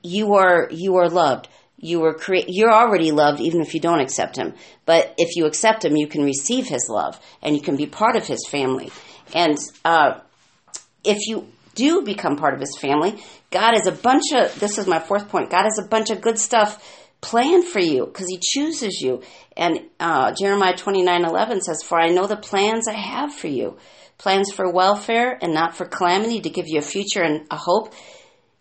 you 0.02 0.34
are 0.34 0.68
you 0.70 0.96
are 0.96 1.08
loved. 1.08 1.48
You 1.78 2.00
were 2.00 2.14
cre- 2.14 2.46
you're 2.46 2.72
already 2.72 3.10
loved 3.10 3.40
even 3.40 3.60
if 3.60 3.74
you 3.74 3.80
don't 3.80 4.00
accept 4.00 4.36
him. 4.36 4.54
But 4.86 5.14
if 5.18 5.36
you 5.36 5.46
accept 5.46 5.84
him, 5.84 5.96
you 5.96 6.06
can 6.06 6.24
receive 6.24 6.66
his 6.66 6.88
love 6.88 7.20
and 7.42 7.54
you 7.54 7.62
can 7.62 7.76
be 7.76 7.86
part 7.86 8.16
of 8.16 8.26
his 8.26 8.46
family. 8.48 8.90
And 9.34 9.58
uh, 9.84 10.20
if 11.02 11.26
you 11.26 11.48
do 11.74 12.02
become 12.02 12.36
part 12.36 12.54
of 12.54 12.60
his 12.60 12.76
family, 12.78 13.22
God 13.50 13.74
has 13.74 13.86
a 13.86 13.92
bunch 13.92 14.32
of 14.34 14.58
this 14.60 14.78
is 14.78 14.86
my 14.86 14.98
fourth 14.98 15.28
point. 15.28 15.50
God 15.50 15.64
has 15.64 15.78
a 15.78 15.88
bunch 15.88 16.10
of 16.10 16.20
good 16.20 16.38
stuff 16.38 17.02
planned 17.20 17.66
for 17.66 17.80
you 17.80 18.06
because 18.06 18.28
he 18.28 18.38
chooses 18.40 19.00
you. 19.00 19.22
And 19.56 19.80
uh, 19.98 20.32
Jeremiah 20.38 20.76
twenty 20.76 21.02
nine 21.02 21.24
eleven 21.24 21.60
says, 21.60 21.82
"For 21.82 21.98
I 21.98 22.10
know 22.10 22.26
the 22.26 22.36
plans 22.36 22.86
I 22.88 22.94
have 22.94 23.34
for 23.34 23.48
you, 23.48 23.78
plans 24.18 24.52
for 24.52 24.70
welfare 24.70 25.38
and 25.40 25.54
not 25.54 25.76
for 25.76 25.86
calamity, 25.86 26.40
to 26.40 26.50
give 26.50 26.66
you 26.68 26.78
a 26.78 26.82
future 26.82 27.22
and 27.22 27.46
a 27.50 27.56
hope." 27.56 27.92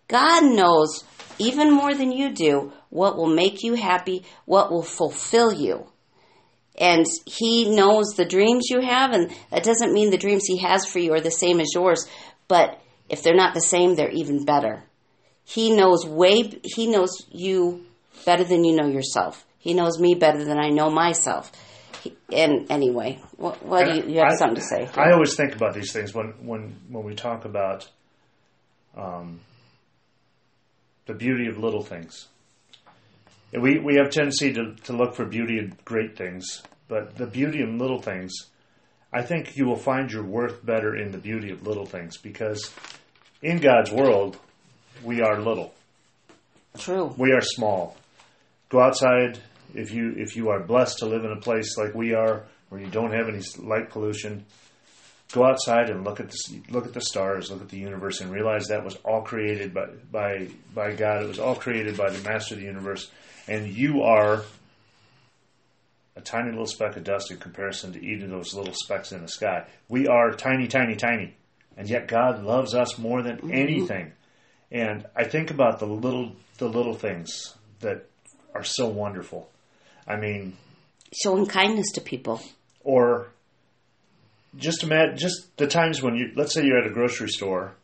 God 0.07 0.43
knows 0.43 1.03
even 1.39 1.71
more 1.71 1.93
than 1.93 2.11
you 2.11 2.31
do 2.31 2.71
what 2.89 3.17
will 3.17 3.33
make 3.33 3.63
you 3.63 3.73
happy, 3.73 4.23
what 4.45 4.71
will 4.71 4.83
fulfill 4.83 5.51
you. 5.53 5.87
And 6.77 7.05
He 7.25 7.75
knows 7.75 8.13
the 8.15 8.25
dreams 8.25 8.67
you 8.69 8.81
have, 8.81 9.11
and 9.11 9.31
that 9.51 9.63
doesn't 9.63 9.93
mean 9.93 10.09
the 10.09 10.17
dreams 10.17 10.45
He 10.45 10.57
has 10.59 10.85
for 10.85 10.99
you 10.99 11.13
are 11.13 11.21
the 11.21 11.31
same 11.31 11.59
as 11.59 11.73
yours, 11.73 12.07
but 12.47 12.79
if 13.09 13.21
they're 13.21 13.35
not 13.35 13.53
the 13.53 13.61
same, 13.61 13.95
they're 13.95 14.09
even 14.11 14.45
better. 14.45 14.83
He 15.43 15.75
knows 15.75 16.05
way, 16.05 16.59
He 16.63 16.87
knows 16.87 17.25
you 17.31 17.85
better 18.25 18.43
than 18.43 18.63
you 18.63 18.75
know 18.75 18.87
yourself. 18.87 19.45
He 19.59 19.73
knows 19.73 19.99
me 19.99 20.15
better 20.15 20.43
than 20.43 20.57
I 20.57 20.69
know 20.69 20.89
myself. 20.89 21.51
He, 22.01 22.15
and 22.31 22.69
anyway, 22.71 23.19
what, 23.37 23.63
what 23.63 23.85
do 23.85 23.95
you, 23.95 24.15
you 24.15 24.19
have 24.19 24.33
I- 24.33 24.35
something 24.35 24.55
to 24.55 24.61
say? 24.61 24.89
I 24.95 25.11
always 25.11 25.35
think 25.35 25.55
about 25.55 25.73
these 25.73 25.91
things 25.93 26.13
when 26.13 26.33
when 26.45 26.75
when 26.89 27.03
we 27.05 27.15
talk 27.15 27.45
about 27.45 27.87
um, 28.97 29.39
the 31.05 31.13
beauty 31.13 31.47
of 31.47 31.57
little 31.57 31.83
things. 31.83 32.27
We 33.51 33.79
we 33.79 33.95
have 33.95 34.09
tendency 34.09 34.53
to, 34.53 34.75
to 34.85 34.93
look 34.93 35.15
for 35.15 35.25
beauty 35.25 35.59
in 35.59 35.77
great 35.85 36.17
things, 36.17 36.63
but 36.87 37.15
the 37.15 37.27
beauty 37.27 37.61
in 37.61 37.77
little 37.77 38.01
things, 38.01 38.33
I 39.11 39.21
think 39.21 39.55
you 39.55 39.65
will 39.65 39.77
find 39.77 40.11
your 40.11 40.23
worth 40.23 40.65
better 40.65 40.95
in 40.95 41.11
the 41.11 41.19
beauty 41.19 41.51
of 41.51 41.67
little 41.67 41.85
things 41.85 42.17
because 42.17 42.73
in 43.41 43.59
God's 43.59 43.91
world, 43.91 44.37
we 45.03 45.21
are 45.21 45.39
little. 45.39 45.73
True. 46.77 47.13
We 47.17 47.31
are 47.33 47.41
small. 47.41 47.95
Go 48.69 48.79
outside 48.79 49.39
if 49.75 49.91
you 49.91 50.15
if 50.17 50.35
you 50.35 50.49
are 50.49 50.59
blessed 50.59 50.99
to 50.99 51.05
live 51.05 51.23
in 51.23 51.31
a 51.31 51.39
place 51.39 51.77
like 51.77 51.93
we 51.93 52.13
are, 52.13 52.45
where 52.69 52.81
you 52.81 52.87
don't 52.87 53.13
have 53.13 53.27
any 53.27 53.43
light 53.59 53.91
pollution. 53.91 54.45
Go 55.33 55.43
outside 55.43 55.89
and 55.89 56.03
look 56.05 56.19
at 56.19 56.29
the 56.29 56.61
look 56.69 56.85
at 56.85 56.93
the 56.93 57.01
stars, 57.01 57.49
look 57.49 57.61
at 57.61 57.69
the 57.69 57.77
universe, 57.77 58.21
and 58.21 58.31
realize 58.31 58.67
that 58.67 58.85
was 58.85 58.95
all 59.03 59.23
created 59.23 59.73
by 59.73 59.87
by 60.11 60.47
by 60.75 60.93
God. 60.93 61.23
It 61.23 61.27
was 61.27 61.39
all 61.39 61.55
created 61.55 61.97
by 61.97 62.11
the 62.11 62.21
Master 62.21 62.53
of 62.53 62.59
the 62.59 62.67
universe, 62.67 63.09
and 63.47 63.67
you 63.67 64.03
are 64.03 64.43
a 66.15 66.21
tiny 66.21 66.51
little 66.51 66.67
speck 66.67 66.95
of 66.95 67.03
dust 67.03 67.31
in 67.31 67.37
comparison 67.37 67.93
to 67.93 68.05
even 68.05 68.29
those 68.29 68.53
little 68.53 68.75
specks 68.75 69.11
in 69.11 69.23
the 69.23 69.27
sky. 69.27 69.65
We 69.89 70.07
are 70.07 70.31
tiny, 70.33 70.67
tiny, 70.67 70.95
tiny, 70.95 71.33
and 71.75 71.89
yet 71.89 72.07
God 72.07 72.43
loves 72.43 72.75
us 72.75 72.99
more 72.99 73.23
than 73.23 73.37
mm-hmm. 73.37 73.51
anything. 73.51 74.11
And 74.71 75.03
I 75.15 75.23
think 75.23 75.49
about 75.49 75.79
the 75.79 75.87
little 75.87 76.35
the 76.59 76.69
little 76.69 76.93
things 76.93 77.55
that 77.79 78.05
are 78.53 78.63
so 78.63 78.87
wonderful. 78.87 79.49
I 80.07 80.17
mean, 80.17 80.57
Showing 81.23 81.47
kindness 81.47 81.91
to 81.93 82.01
people. 82.01 82.39
or 82.83 83.29
just 84.57 84.83
imagine 84.83 85.17
just 85.17 85.55
the 85.57 85.67
times 85.67 86.01
when 86.01 86.15
you 86.15 86.31
let's 86.35 86.53
say 86.53 86.63
you're 86.63 86.79
at 86.79 86.87
a 86.87 86.93
grocery 86.93 87.29
store 87.29 87.75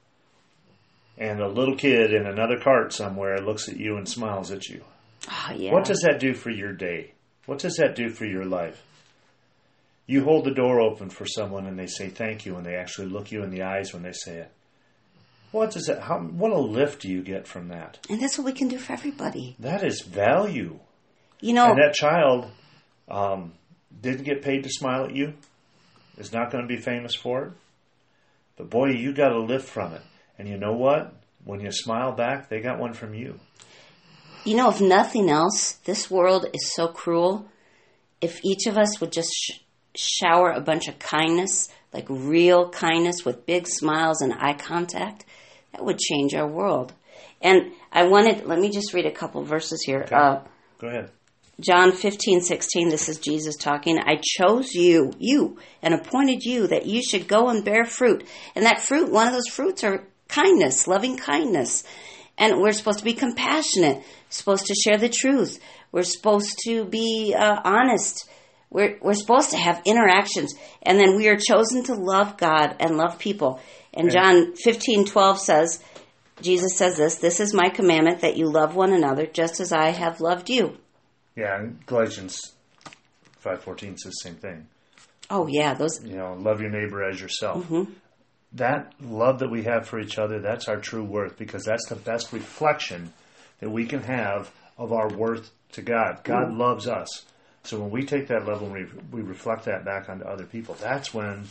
and 1.17 1.41
a 1.41 1.47
little 1.47 1.75
kid 1.75 2.13
in 2.13 2.25
another 2.25 2.60
cart 2.60 2.93
somewhere 2.93 3.39
looks 3.39 3.67
at 3.67 3.77
you 3.77 3.97
and 3.97 4.08
smiles 4.08 4.51
at 4.51 4.67
you. 4.67 4.84
Oh, 5.29 5.53
yeah. 5.55 5.73
What 5.73 5.86
does 5.86 6.01
that 6.01 6.19
do 6.19 6.34
for 6.34 6.49
your 6.49 6.71
day? 6.71 7.13
What 7.45 7.60
does 7.60 7.75
that 7.75 7.95
do 7.95 8.10
for 8.10 8.25
your 8.25 8.45
life? 8.45 8.82
You 10.08 10.23
hold 10.23 10.45
the 10.45 10.53
door 10.53 10.79
open 10.79 11.10
for 11.10 11.25
someone 11.25 11.67
and 11.67 11.77
they 11.77 11.88
say 11.88 12.10
thank 12.10 12.45
you 12.45 12.55
and 12.55 12.65
they 12.65 12.75
actually 12.75 13.10
look 13.10 13.32
you 13.32 13.43
in 13.43 13.51
the 13.51 13.63
eyes 13.63 13.93
when 13.93 14.01
they 14.01 14.13
say 14.13 14.38
it. 14.38 14.51
What 15.51 15.71
does 15.71 15.86
that 15.88 16.01
how 16.03 16.19
what 16.19 16.51
a 16.51 16.60
lift 16.60 17.01
do 17.01 17.10
you 17.10 17.21
get 17.21 17.47
from 17.47 17.69
that? 17.69 17.97
and 18.10 18.21
that's 18.21 18.38
what 18.38 18.45
we 18.45 18.53
can 18.53 18.67
do 18.67 18.77
for 18.77 18.93
everybody. 18.93 19.55
That 19.60 19.84
is 19.84 20.01
value. 20.01 20.79
You 21.41 21.53
know, 21.53 21.71
And 21.71 21.77
that 21.82 21.93
child 21.93 22.51
um, 23.10 23.53
didn't 24.01 24.23
get 24.25 24.41
paid 24.41 24.63
to 24.63 24.69
smile 24.69 25.05
at 25.05 25.15
you, 25.15 25.34
is 26.19 26.32
not 26.34 26.51
going 26.51 26.63
to 26.63 26.67
be 26.67 26.79
famous 26.79 27.15
for 27.15 27.43
it. 27.45 27.51
But 28.58 28.69
boy, 28.69 28.89
you 28.89 29.13
got 29.13 29.32
a 29.32 29.39
lift 29.39 29.67
from 29.67 29.93
it. 29.93 30.01
And 30.38 30.47
you 30.47 30.58
know 30.58 30.73
what? 30.73 31.13
When 31.45 31.62
you 31.62 31.71
smile 31.71 32.12
back, 32.12 32.49
they 32.49 32.60
got 32.60 32.77
one 32.77 32.93
from 32.93 33.13
you. 33.13 33.39
You 34.45 34.55
know, 34.55 34.69
if 34.69 34.82
nothing 34.82 35.29
else, 35.29 35.73
this 35.86 36.12
world 36.12 36.45
is 36.53 36.73
so 36.73 36.88
cruel. 36.88 37.47
If 38.21 38.43
each 38.43 38.67
of 38.67 38.77
us 38.77 38.99
would 38.99 39.12
just 39.12 39.32
sh- 39.34 39.60
shower 39.95 40.51
a 40.51 40.62
bunch 40.62 40.88
of 40.88 40.99
kindness, 40.99 41.69
like 41.93 42.05
real 42.10 42.69
kindness 42.69 43.25
with 43.25 43.45
big 43.45 43.67
smiles 43.67 44.21
and 44.21 44.34
eye 44.34 44.53
contact, 44.53 45.25
that 45.71 45.84
would 45.84 45.99
change 45.99 46.34
our 46.36 46.47
world. 46.47 46.93
And 47.41 47.71
I 47.91 48.08
wanted, 48.08 48.45
let 48.45 48.60
me 48.60 48.69
just 48.69 48.93
read 48.93 49.05
a 49.05 49.12
couple 49.12 49.43
verses 49.43 49.84
here. 49.86 50.05
Uh, 50.12 50.41
Go 50.79 50.88
ahead. 50.88 51.12
John 51.60 51.91
15, 51.91 52.41
16, 52.41 52.89
this 52.89 53.10
is 53.10 53.17
Jesus 53.17 53.58
talking. 53.58 54.00
I 54.00 54.22
chose 54.22 54.74
you, 54.74 55.12
you, 55.19 55.58
and 55.82 55.93
appointed 55.93 56.43
you 56.43 56.67
that 56.67 56.86
you 56.86 57.02
should 57.04 57.28
go 57.28 57.50
and 57.50 57.65
bear 57.65 57.84
fruit. 57.84 58.26
And 58.56 58.65
that 58.65 58.82
fruit, 58.82 59.12
one 59.12 59.28
of 59.28 59.34
those 59.34 59.48
fruits 59.48 59.84
are 59.84 60.08
kindness, 60.30 60.88
loving 60.88 61.17
kindness. 61.17 61.84
And 62.38 62.62
we're 62.62 62.72
supposed 62.72 63.00
to 63.00 63.06
be 63.06 63.13
compassionate, 63.13 64.04
supposed 64.30 64.67
to 64.67 64.76
share 64.76 64.98
the 64.98 65.10
truth. 65.10 65.60
We're 65.91 66.04
supposed 66.04 66.58
to 66.65 66.86
be 66.86 67.36
uh, 67.38 67.60
honest. 67.65 68.30
We're, 68.69 68.98
we're 69.02 69.13
supposed 69.15 69.50
to 69.52 69.58
have 69.58 69.82
interactions. 69.86 70.54
And 70.82 70.98
then 70.98 71.17
we 71.17 71.28
are 71.28 71.38
chosen 71.38 71.84
to 71.86 71.95
love 71.95 72.38
God 72.38 72.78
and 72.80 72.95
love 72.95 73.19
people. 73.19 73.60
And 73.93 74.12
John 74.12 74.56
15, 74.56 75.06
12 75.06 75.39
says, 75.39 75.84
Jesus 76.41 76.78
says 76.78 76.95
this, 76.95 77.15
this 77.15 77.41
is 77.41 77.54
my 77.54 77.67
commandment 77.67 78.22
that 78.22 78.38
you 78.38 78.50
love 78.50 78.76
one 78.76 78.93
another 78.93 79.26
just 79.26 79.60
as 79.60 79.74
I 79.74 79.89
have 79.89 80.22
loved 80.22 80.50
you. 80.50 80.78
Yeah, 81.36 81.60
and 81.60 81.86
Galatians 81.86 82.54
5.14 83.44 83.98
says 83.98 84.00
the 84.04 84.12
same 84.12 84.36
thing. 84.36 84.68
Oh 85.30 85.48
yeah, 85.48 85.74
those 85.74 86.04
You 86.04 86.18
know, 86.18 86.34
love 86.34 86.60
your 86.60 86.72
neighbor 86.72 87.04
as 87.08 87.22
yourself. 87.22 87.63
Mm-hmm. 87.65 87.92
That 88.54 88.94
love 89.00 89.39
that 89.39 89.52
we 89.52 89.63
have 89.63 89.88
for 89.88 90.00
each 90.00 90.18
other, 90.18 90.39
that's 90.39 90.68
our 90.68 90.78
true 90.78 91.04
worth 91.04 91.38
because 91.38 91.63
that's 91.63 91.88
the 91.88 91.96
best 91.96 92.34
reflection 92.34 93.13
that 93.60 93.70
we 93.70 93.86
can 93.86 94.02
have 94.02 94.52
of 94.78 94.92
our 94.92 95.08
worth 95.10 95.52
to 95.74 95.82
God. 95.82 96.22
God 96.24 96.52
loves 96.52 96.88
us. 96.88 97.26
So 97.63 97.80
when 97.80 97.92
we 97.92 98.04
take 98.04 98.28
that 98.30 98.48
level 98.48 98.74
and 98.74 98.74
we, 98.74 98.86
we 99.12 99.22
reflect 99.22 99.65
that 99.65 99.86
back 99.86 100.10
onto 100.10 100.26
other 100.26 100.46
people, 100.46 100.76
that's 100.80 101.13
when 101.13 101.46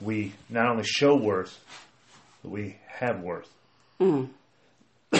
we 0.00 0.34
not 0.50 0.68
only 0.68 0.84
show 0.84 1.16
worth, 1.16 1.58
but 2.42 2.50
we 2.50 2.76
have 2.86 3.20
worth. 3.20 3.48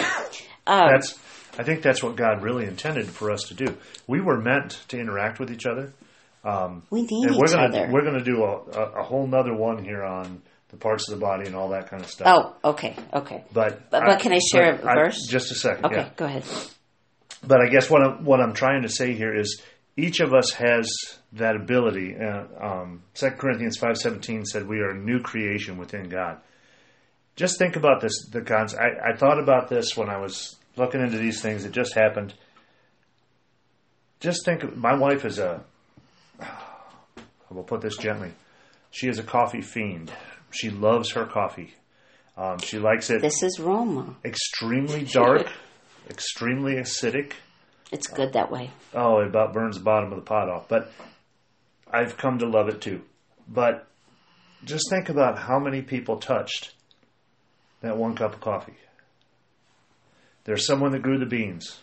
Um, 0.67 0.89
that's 0.91 1.17
I 1.59 1.63
think 1.63 1.81
that's 1.81 2.01
what 2.01 2.15
God 2.15 2.41
really 2.41 2.65
intended 2.65 3.07
for 3.09 3.29
us 3.31 3.41
to 3.49 3.53
do. 3.53 3.77
We 4.07 4.21
were 4.21 4.39
meant 4.39 4.79
to 4.87 4.97
interact 4.97 5.39
with 5.39 5.51
each 5.51 5.65
other. 5.65 5.91
we 6.89 7.01
need 7.01 7.27
and 7.27 7.35
we're 7.37 7.45
each 7.47 7.51
gonna 7.51 7.67
other. 7.67 7.89
we're 7.91 8.05
gonna 8.05 8.23
do 8.23 8.43
a, 8.45 8.55
a, 8.71 9.01
a 9.01 9.03
whole 9.03 9.27
nother 9.27 9.53
one 9.53 9.83
here 9.83 10.03
on 10.03 10.41
the 10.69 10.77
parts 10.77 11.09
of 11.09 11.19
the 11.19 11.25
body 11.25 11.45
and 11.47 11.55
all 11.57 11.69
that 11.69 11.89
kind 11.89 12.01
of 12.01 12.09
stuff. 12.09 12.27
oh, 12.63 12.69
okay, 12.71 12.95
okay. 13.13 13.43
but 13.51 13.89
But- 13.91 14.05
but 14.05 14.19
can 14.21 14.31
I 14.31 14.39
share 14.39 14.75
a 14.75 14.77
verse? 14.95 15.27
just 15.27 15.51
a 15.51 15.55
second. 15.55 15.85
Okay, 15.87 15.95
yeah. 15.97 16.09
go 16.15 16.25
ahead. 16.25 16.45
But 17.45 17.59
I 17.61 17.69
guess 17.69 17.89
what 17.89 18.01
I'm, 18.03 18.23
what 18.23 18.39
I'm 18.39 18.53
trying 18.53 18.83
to 18.83 18.89
say 18.89 19.13
here 19.13 19.35
is 19.37 19.61
each 19.97 20.21
of 20.21 20.33
us 20.33 20.51
has 20.53 20.89
that 21.33 21.55
ability. 21.57 22.15
Uh, 22.15 22.43
um, 22.65 23.01
2 23.15 23.31
Corinthians 23.31 23.77
five 23.77 23.97
seventeen 23.97 24.45
said 24.45 24.65
we 24.67 24.79
are 24.79 24.91
a 24.91 24.97
new 24.97 25.19
creation 25.21 25.77
within 25.77 26.07
God. 26.07 26.37
Just 27.35 27.57
think 27.57 27.75
about 27.75 27.99
this. 28.01 28.27
The 28.31 28.41
cons- 28.41 28.75
I, 28.75 29.09
I 29.11 29.17
thought 29.17 29.39
about 29.39 29.67
this 29.69 29.97
when 29.97 30.09
I 30.09 30.19
was 30.19 30.55
looking 30.75 31.01
into 31.01 31.17
these 31.17 31.41
things. 31.41 31.63
that 31.63 31.71
just 31.71 31.93
happened. 31.95 32.33
Just 34.19 34.43
think. 34.45 34.75
My 34.75 34.93
wife 34.95 35.25
is 35.25 35.39
a. 35.39 35.61
I 36.41 37.53
will 37.53 37.63
put 37.63 37.81
this 37.81 37.97
gently. 37.97 38.31
She 38.91 39.07
is 39.07 39.19
a 39.19 39.23
coffee 39.23 39.61
fiend. 39.61 40.11
She 40.51 40.69
loves 40.69 41.11
her 41.11 41.25
coffee. 41.25 41.73
Um, 42.37 42.57
she 42.59 42.79
likes 42.79 43.09
it 43.09 43.21
This 43.21 43.43
is 43.43 43.59
Roma. 43.59 44.15
extremely 44.23 45.03
dark, 45.03 45.47
extremely 46.09 46.75
acidic. 46.75 47.33
It's 47.91 48.07
good 48.07 48.33
that 48.33 48.51
way. 48.51 48.71
Oh, 48.93 49.19
it 49.19 49.27
about 49.27 49.51
burns 49.53 49.77
the 49.77 49.83
bottom 49.83 50.11
of 50.11 50.15
the 50.17 50.25
pot 50.25 50.47
off. 50.49 50.67
But 50.69 50.91
I've 51.91 52.17
come 52.17 52.39
to 52.39 52.47
love 52.47 52.69
it 52.69 52.81
too. 52.81 53.01
But 53.47 53.87
just 54.63 54.89
think 54.89 55.09
about 55.09 55.37
how 55.39 55.59
many 55.59 55.81
people 55.81 56.17
touched 56.17 56.71
that 57.81 57.97
one 57.97 58.15
cup 58.15 58.33
of 58.35 58.41
coffee. 58.41 58.77
There's 60.45 60.65
someone 60.65 60.91
that 60.91 61.01
grew 61.01 61.19
the 61.19 61.25
beans. 61.25 61.79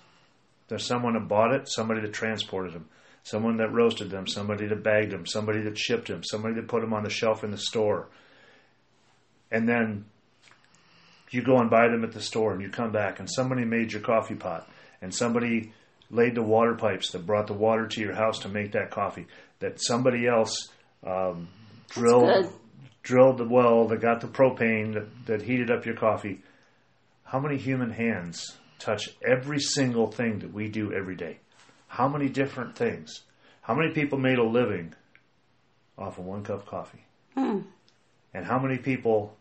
There's 0.69 0.87
someone 0.87 1.14
that 1.14 1.29
bought 1.29 1.55
it, 1.55 1.69
somebody 1.69 2.01
that 2.01 2.12
transported 2.12 2.75
them, 2.75 2.88
someone 3.23 3.59
that 3.59 3.73
roasted 3.73 4.11
them, 4.11 4.27
somebody 4.27 4.66
that 4.66 4.83
bagged 4.83 5.12
them, 5.12 5.27
somebody 5.27 5.62
that 5.62 5.79
shipped 5.79 6.09
them, 6.09 6.23
somebody 6.25 6.55
that 6.57 6.69
put 6.69 6.81
them 6.81 6.92
on 6.92 7.05
the 7.05 7.11
shelf 7.11 7.45
in 7.45 7.51
the 7.51 7.59
store. 7.59 8.09
And 9.51 9.69
then 9.69 10.07
you 11.31 11.42
go 11.42 11.59
and 11.59 11.71
buy 11.71 11.88
them 11.88 12.05
at 12.05 12.12
the 12.12 12.21
store 12.21 12.53
and 12.53 12.62
you 12.62 12.69
come 12.69 12.92
back 12.92 13.19
and 13.19 13.31
somebody 13.31 13.64
made 13.64 13.92
your 13.92 14.03
coffee 14.03 14.35
pot 14.35 14.69
and 15.01 15.14
somebody 15.14 15.73
laid 16.11 16.35
the 16.35 16.42
water 16.42 16.75
pipes 16.75 17.11
that 17.11 17.27
brought 17.27 17.47
the 17.47 17.53
water 17.53 17.87
to 17.87 18.01
your 18.01 18.14
house 18.14 18.40
to 18.40 18.49
make 18.49 18.73
that 18.73 18.90
coffee 18.90 19.27
that 19.59 19.81
somebody 19.81 20.27
else 20.27 20.69
um, 21.05 21.49
drilled 21.88 22.53
drilled 23.03 23.38
the 23.38 23.49
well 23.49 23.88
that 23.88 24.01
got 24.01 24.21
the 24.21 24.27
propane 24.27 24.95
that, 24.95 25.27
that 25.27 25.42
heated 25.42 25.71
up 25.71 25.85
your 25.85 25.97
coffee 25.97 26.40
how 27.26 27.38
many 27.38 27.56
human 27.56 27.90
hands 27.90 28.56
touch 28.78 29.10
every 29.24 29.60
single 29.60 30.10
thing 30.10 30.38
that 30.40 30.52
we 30.52 30.68
do 30.68 30.92
every 30.92 31.16
day 31.16 31.38
how 31.88 32.08
many 32.08 32.28
different 32.28 32.76
things 32.76 33.22
how 33.62 33.74
many 33.74 33.92
people 33.92 34.18
made 34.18 34.38
a 34.38 34.44
living 34.44 34.94
off 35.98 36.18
of 36.18 36.24
one 36.24 36.42
cup 36.42 36.60
of 36.60 36.66
coffee 36.66 37.04
hmm. 37.34 37.60
and 38.34 38.44
how 38.44 38.58
many 38.58 38.78
people 38.78 39.36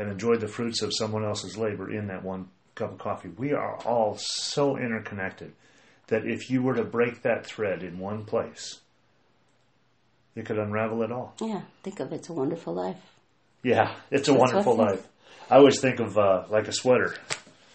have 0.00 0.08
enjoyed 0.08 0.40
the 0.40 0.48
fruits 0.48 0.80
of 0.80 0.92
someone 0.94 1.24
else's 1.24 1.58
labor 1.58 1.92
in 1.92 2.06
that 2.06 2.24
one 2.24 2.48
cup 2.74 2.92
of 2.92 2.98
coffee. 2.98 3.28
We 3.28 3.52
are 3.52 3.76
all 3.84 4.16
so 4.18 4.76
interconnected 4.76 5.52
that 6.06 6.24
if 6.24 6.50
you 6.50 6.62
were 6.62 6.74
to 6.74 6.84
break 6.84 7.22
that 7.22 7.46
thread 7.46 7.82
in 7.82 7.98
one 7.98 8.24
place, 8.24 8.80
it 10.34 10.46
could 10.46 10.58
unravel 10.58 11.02
it 11.02 11.12
all. 11.12 11.34
Yeah, 11.40 11.60
think 11.82 12.00
of 12.00 12.12
it's 12.12 12.30
a 12.30 12.32
wonderful 12.32 12.72
life. 12.72 12.96
Yeah, 13.62 13.94
it's 14.10 14.28
a 14.28 14.32
That's 14.32 14.40
wonderful 14.40 14.76
life. 14.76 15.06
I 15.50 15.56
always 15.56 15.80
think 15.80 16.00
of 16.00 16.16
uh, 16.16 16.44
like 16.48 16.68
a 16.68 16.72
sweater. 16.72 17.16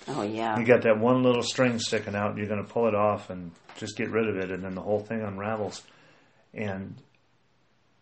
Oh 0.08 0.22
yeah. 0.22 0.58
You 0.60 0.66
got 0.66 0.84
that 0.84 1.00
one 1.00 1.24
little 1.24 1.42
string 1.42 1.80
sticking 1.80 2.16
out, 2.16 2.32
and 2.32 2.38
you're 2.38 2.48
going 2.48 2.64
to 2.64 2.72
pull 2.72 2.88
it 2.88 2.96
off 2.96 3.30
and 3.30 3.52
just 3.78 3.98
get 3.98 4.10
rid 4.10 4.28
of 4.30 4.38
it, 4.38 4.52
and 4.52 4.64
then 4.64 4.76
the 4.76 4.82
whole 4.82 5.00
thing 5.00 5.22
unravels. 5.22 5.82
And 6.54 6.96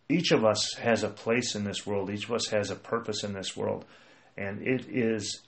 each 0.09 0.31
of 0.31 0.43
us 0.45 0.75
has 0.75 1.03
a 1.03 1.09
place 1.09 1.55
in 1.55 1.63
this 1.63 1.85
world. 1.85 2.09
Each 2.09 2.25
of 2.25 2.33
us 2.33 2.47
has 2.47 2.71
a 2.71 2.75
purpose 2.75 3.23
in 3.23 3.33
this 3.33 3.55
world, 3.55 3.85
and 4.37 4.61
it 4.61 4.85
is 4.89 5.41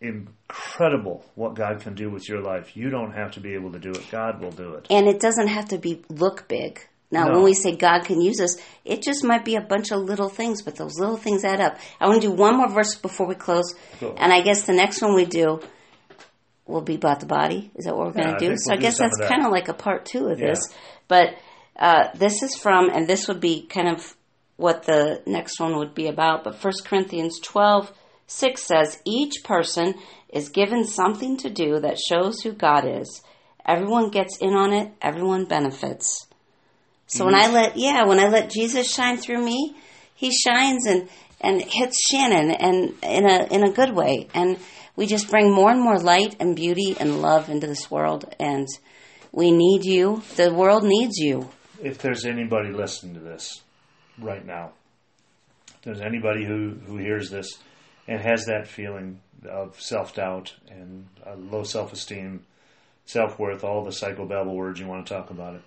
incredible 0.00 1.24
what 1.34 1.54
God 1.54 1.80
can 1.80 1.94
do 1.94 2.10
with 2.10 2.28
your 2.28 2.40
life. 2.40 2.76
You 2.76 2.90
don't 2.90 3.12
have 3.12 3.32
to 3.32 3.40
be 3.40 3.54
able 3.54 3.72
to 3.72 3.78
do 3.78 3.90
it. 3.90 4.10
God 4.10 4.40
will 4.40 4.50
do 4.50 4.74
it. 4.74 4.86
And 4.90 5.08
it 5.08 5.20
doesn't 5.20 5.48
have 5.48 5.68
to 5.68 5.78
be 5.78 6.02
look 6.08 6.46
big. 6.48 6.86
Now, 7.14 7.26
No. 7.28 7.34
when 7.34 7.44
we 7.44 7.54
say 7.54 7.76
God 7.76 8.00
can 8.04 8.20
use 8.20 8.40
us, 8.40 8.56
it 8.84 9.00
just 9.02 9.22
might 9.22 9.44
be 9.44 9.54
a 9.54 9.60
bunch 9.60 9.92
of 9.92 10.00
little 10.02 10.28
things, 10.28 10.62
but 10.62 10.74
those 10.74 10.98
little 10.98 11.16
things 11.16 11.44
add 11.44 11.60
up. 11.60 11.76
I 12.00 12.08
want 12.08 12.20
to 12.22 12.26
do 12.28 12.34
one 12.34 12.56
more 12.56 12.68
verse 12.68 12.96
before 12.96 13.26
we 13.28 13.36
close, 13.36 13.72
Cool. 14.00 14.14
and 14.18 14.32
I 14.32 14.40
guess 14.40 14.64
the 14.66 14.72
next 14.72 15.00
one 15.00 15.14
we 15.14 15.24
do 15.24 15.60
will 16.66 16.80
be 16.80 16.96
about 16.96 17.20
the 17.20 17.26
body. 17.26 17.70
Is 17.76 17.84
that 17.84 17.94
what 17.96 18.06
we're 18.08 18.12
Yeah, 18.20 18.24
going 18.24 18.34
I 18.36 18.38
to 18.38 18.48
do? 18.48 18.54
So 18.56 18.70
we'll 18.70 18.74
I 18.74 18.76
do 18.78 18.82
guess 18.82 18.98
that's 18.98 19.18
that. 19.20 19.28
kind 19.28 19.46
of 19.46 19.52
like 19.52 19.68
a 19.68 19.74
part 19.74 20.04
two 20.06 20.26
of 20.26 20.40
Yeah. 20.40 20.48
this. 20.48 20.60
But 21.06 21.34
uh, 21.78 22.08
this 22.14 22.42
is 22.42 22.56
from, 22.56 22.90
and 22.90 23.06
this 23.06 23.28
would 23.28 23.40
be 23.40 23.62
kind 23.66 23.88
of 23.88 24.16
what 24.56 24.82
the 24.84 25.22
next 25.26 25.60
one 25.60 25.76
would 25.78 25.94
be 25.94 26.08
about. 26.08 26.42
But 26.42 26.62
1 26.62 26.72
Corinthians 26.84 27.38
12, 27.40 27.92
6 28.26 28.60
says, 28.62 29.00
Each 29.04 29.34
person 29.44 29.94
is 30.30 30.48
given 30.48 30.84
something 30.84 31.36
to 31.38 31.48
do 31.50 31.78
that 31.80 31.96
shows 31.98 32.40
who 32.42 32.52
God 32.52 32.84
is. 32.86 33.22
Everyone 33.64 34.10
gets 34.10 34.36
in 34.38 34.54
on 34.54 34.72
it, 34.72 34.90
everyone 35.00 35.44
benefits. 35.44 36.26
So 37.06 37.26
when 37.26 37.34
I 37.34 37.48
let 37.48 37.76
yeah, 37.76 38.04
when 38.04 38.18
I 38.18 38.28
let 38.28 38.50
Jesus 38.50 38.92
shine 38.92 39.18
through 39.18 39.44
me, 39.44 39.76
he 40.14 40.32
shines 40.32 40.86
and 40.86 41.08
and 41.40 41.60
hits 41.62 42.08
Shannon 42.08 42.50
and 42.50 42.94
in 43.02 43.28
a 43.28 43.44
in 43.52 43.62
a 43.64 43.70
good 43.72 43.94
way. 43.94 44.28
And 44.34 44.58
we 44.96 45.06
just 45.06 45.30
bring 45.30 45.52
more 45.52 45.70
and 45.70 45.80
more 45.80 45.98
light 45.98 46.36
and 46.40 46.56
beauty 46.56 46.96
and 46.98 47.20
love 47.20 47.48
into 47.48 47.66
this 47.66 47.90
world 47.90 48.34
and 48.38 48.66
we 49.32 49.50
need 49.50 49.84
you. 49.84 50.22
The 50.36 50.52
world 50.54 50.84
needs 50.84 51.18
you. 51.18 51.50
if 51.82 51.98
there's 51.98 52.24
anybody 52.24 52.70
listening 52.72 53.14
to 53.14 53.20
this 53.20 53.62
right 54.18 54.46
now, 54.46 54.72
if 55.74 55.82
there's 55.82 56.00
anybody 56.00 56.44
who, 56.46 56.76
who 56.86 56.96
hears 56.96 57.30
this 57.30 57.58
and 58.06 58.20
has 58.22 58.46
that 58.46 58.66
feeling 58.68 59.20
of 59.50 59.78
self 59.80 60.14
doubt 60.14 60.54
and 60.70 61.06
low 61.50 61.64
self 61.64 61.92
esteem, 61.92 62.46
self 63.04 63.38
worth, 63.38 63.64
all 63.64 63.84
the 63.84 63.90
psychobabble 63.90 64.54
words 64.54 64.80
you 64.80 64.86
want 64.86 65.06
to 65.06 65.12
talk 65.14 65.30
about 65.30 65.56
it. 65.56 65.62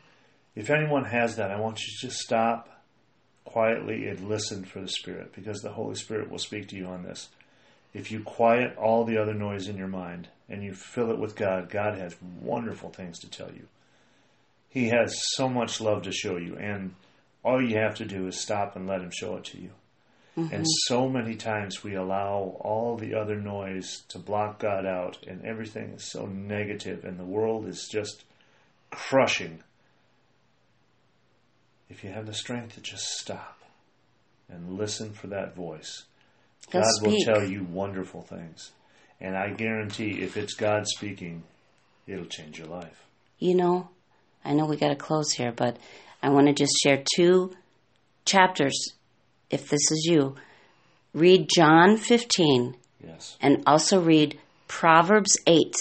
If 0.58 0.72
anyone 0.72 1.06
has 1.06 1.36
that, 1.36 1.52
I 1.52 1.60
want 1.60 1.80
you 1.82 1.86
to 1.86 2.08
just 2.08 2.17
stop 2.17 2.67
quietly 3.46 4.08
and 4.08 4.28
listen 4.28 4.65
for 4.65 4.82
the 4.82 4.88
Spirit 4.88 5.32
because 5.36 5.62
the 5.62 5.72
Holy 5.72 5.93
Spirit 5.93 6.32
will 6.32 6.39
speak 6.39 6.70
to 6.70 6.76
you 6.76 6.88
on 6.88 7.04
this. 7.04 7.30
If 7.93 8.12
you 8.12 8.24
quiet 8.24 8.76
all 8.76 9.06
the 9.06 9.22
other 9.22 9.36
noise 9.36 9.67
in 9.67 9.78
your 9.78 9.88
mind 9.88 10.30
and 10.50 10.63
you 10.63 10.74
fill 10.74 11.12
it 11.12 11.20
with 11.20 11.36
God, 11.36 11.70
God 11.70 12.00
has 12.00 12.15
wonderful 12.41 12.89
things 12.89 13.20
to 13.20 13.30
tell 13.30 13.52
you. 13.52 13.67
He 14.67 14.88
has 14.88 15.15
so 15.36 15.48
much 15.48 15.80
love 15.80 16.02
to 16.04 16.12
show 16.12 16.38
you, 16.38 16.58
and 16.58 16.96
all 17.43 17.62
you 17.62 17.78
have 17.78 17.93
to 17.98 18.06
do 18.06 18.26
is 18.26 18.41
stop 18.41 18.76
and 18.76 18.88
let 18.88 19.02
Him 19.02 19.12
show 19.12 19.36
it 19.36 19.43
to 19.46 19.62
you. 19.62 19.70
Mm-hmm. 20.36 20.56
And 20.56 20.65
so 20.86 21.08
many 21.08 21.36
times 21.36 21.84
we 21.84 21.93
allow 21.93 22.58
all 22.62 22.98
the 22.98 23.13
other 23.13 23.39
noise 23.39 24.02
to 24.10 24.17
block 24.17 24.58
God 24.58 24.88
out, 24.88 25.20
and 25.28 25.46
everything 25.46 25.91
is 25.91 26.12
so 26.12 26.26
negative, 26.26 27.06
and 27.06 27.20
the 27.20 27.26
world 27.26 27.67
is 27.67 27.88
just 27.91 28.24
crushing. 28.89 29.62
If 31.89 32.04
you 32.04 32.12
have 32.12 32.26
the 32.26 32.34
strength 32.34 32.76
to 32.76 32.82
just 32.82 33.06
stop 33.06 33.60
and 34.50 34.78
listen 34.78 35.13
for 35.13 35.28
that 35.28 35.56
voice, 35.56 36.04
He'll 36.71 36.82
God 36.82 36.91
will 37.02 37.17
tell 37.23 37.43
you 37.47 37.63
wonderful 37.63 38.21
things. 38.23 38.71
And 39.19 39.36
I 39.36 39.50
guarantee 39.50 40.21
if 40.21 40.38
it's 40.38 40.54
God 40.54 40.86
speaking, 40.88 41.43
it'll 42.06 42.26
change 42.26 42.60
your 42.60 42.67
life. 42.67 43.06
You 43.39 43.56
know, 43.56 43.89
I 44.43 44.54
know 44.54 44.65
we 44.65 44.78
got 44.78 44.89
to 44.89 44.95
close 44.95 45.32
here, 45.32 45.52
but 45.52 45.78
I 46.21 46.30
want 46.30 46.47
to 46.47 46.54
just 46.54 46.73
share 46.84 47.04
two 47.15 47.52
chapters 48.26 48.93
if 49.50 49.69
this 49.69 49.91
is 49.91 50.08
you. 50.10 50.36
Read 51.13 51.47
John 51.56 51.97
15 51.97 52.76
Yes. 53.04 53.38
and 53.39 53.63
also 53.65 54.02
read 54.02 54.38
Proverbs 54.67 55.38
8. 55.47 55.73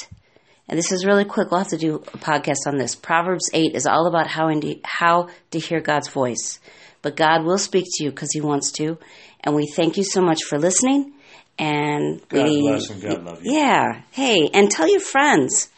And 0.68 0.78
this 0.78 0.90
is 0.90 1.04
really 1.04 1.24
quick. 1.24 1.50
We'll 1.50 1.60
have 1.60 1.68
to 1.68 1.78
do 1.78 1.96
a 1.96 2.18
podcast 2.18 2.66
on 2.66 2.76
this. 2.76 2.94
Proverbs 2.94 3.48
8 3.52 3.74
is 3.74 3.86
all 3.86 4.06
about 4.06 4.26
how, 4.26 4.50
indi- 4.50 4.80
how 4.84 5.28
to 5.52 5.58
hear 5.58 5.80
God's 5.80 6.08
voice. 6.08 6.58
But 7.02 7.16
God 7.16 7.44
will 7.44 7.58
speak 7.58 7.84
to 7.86 8.04
you 8.04 8.10
because 8.10 8.30
He 8.32 8.40
wants 8.40 8.72
to. 8.72 8.98
And 9.40 9.54
we 9.54 9.66
thank 9.66 9.96
you 9.96 10.02
so 10.02 10.20
much 10.20 10.42
for 10.48 10.58
listening. 10.58 11.12
And 11.58 12.20
God 12.28 12.44
we, 12.44 12.62
bless 12.62 12.90
and 12.90 13.00
God 13.00 13.22
love 13.22 13.44
you. 13.44 13.54
Yeah. 13.54 14.02
Hey, 14.10 14.50
and 14.52 14.70
tell 14.70 14.88
your 14.88 15.00
friends. 15.00 15.70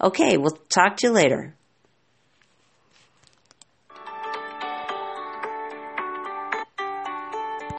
Okay, 0.00 0.36
we'll 0.36 0.58
talk 0.68 0.96
to 0.98 1.06
you 1.06 1.12
later. 1.12 1.54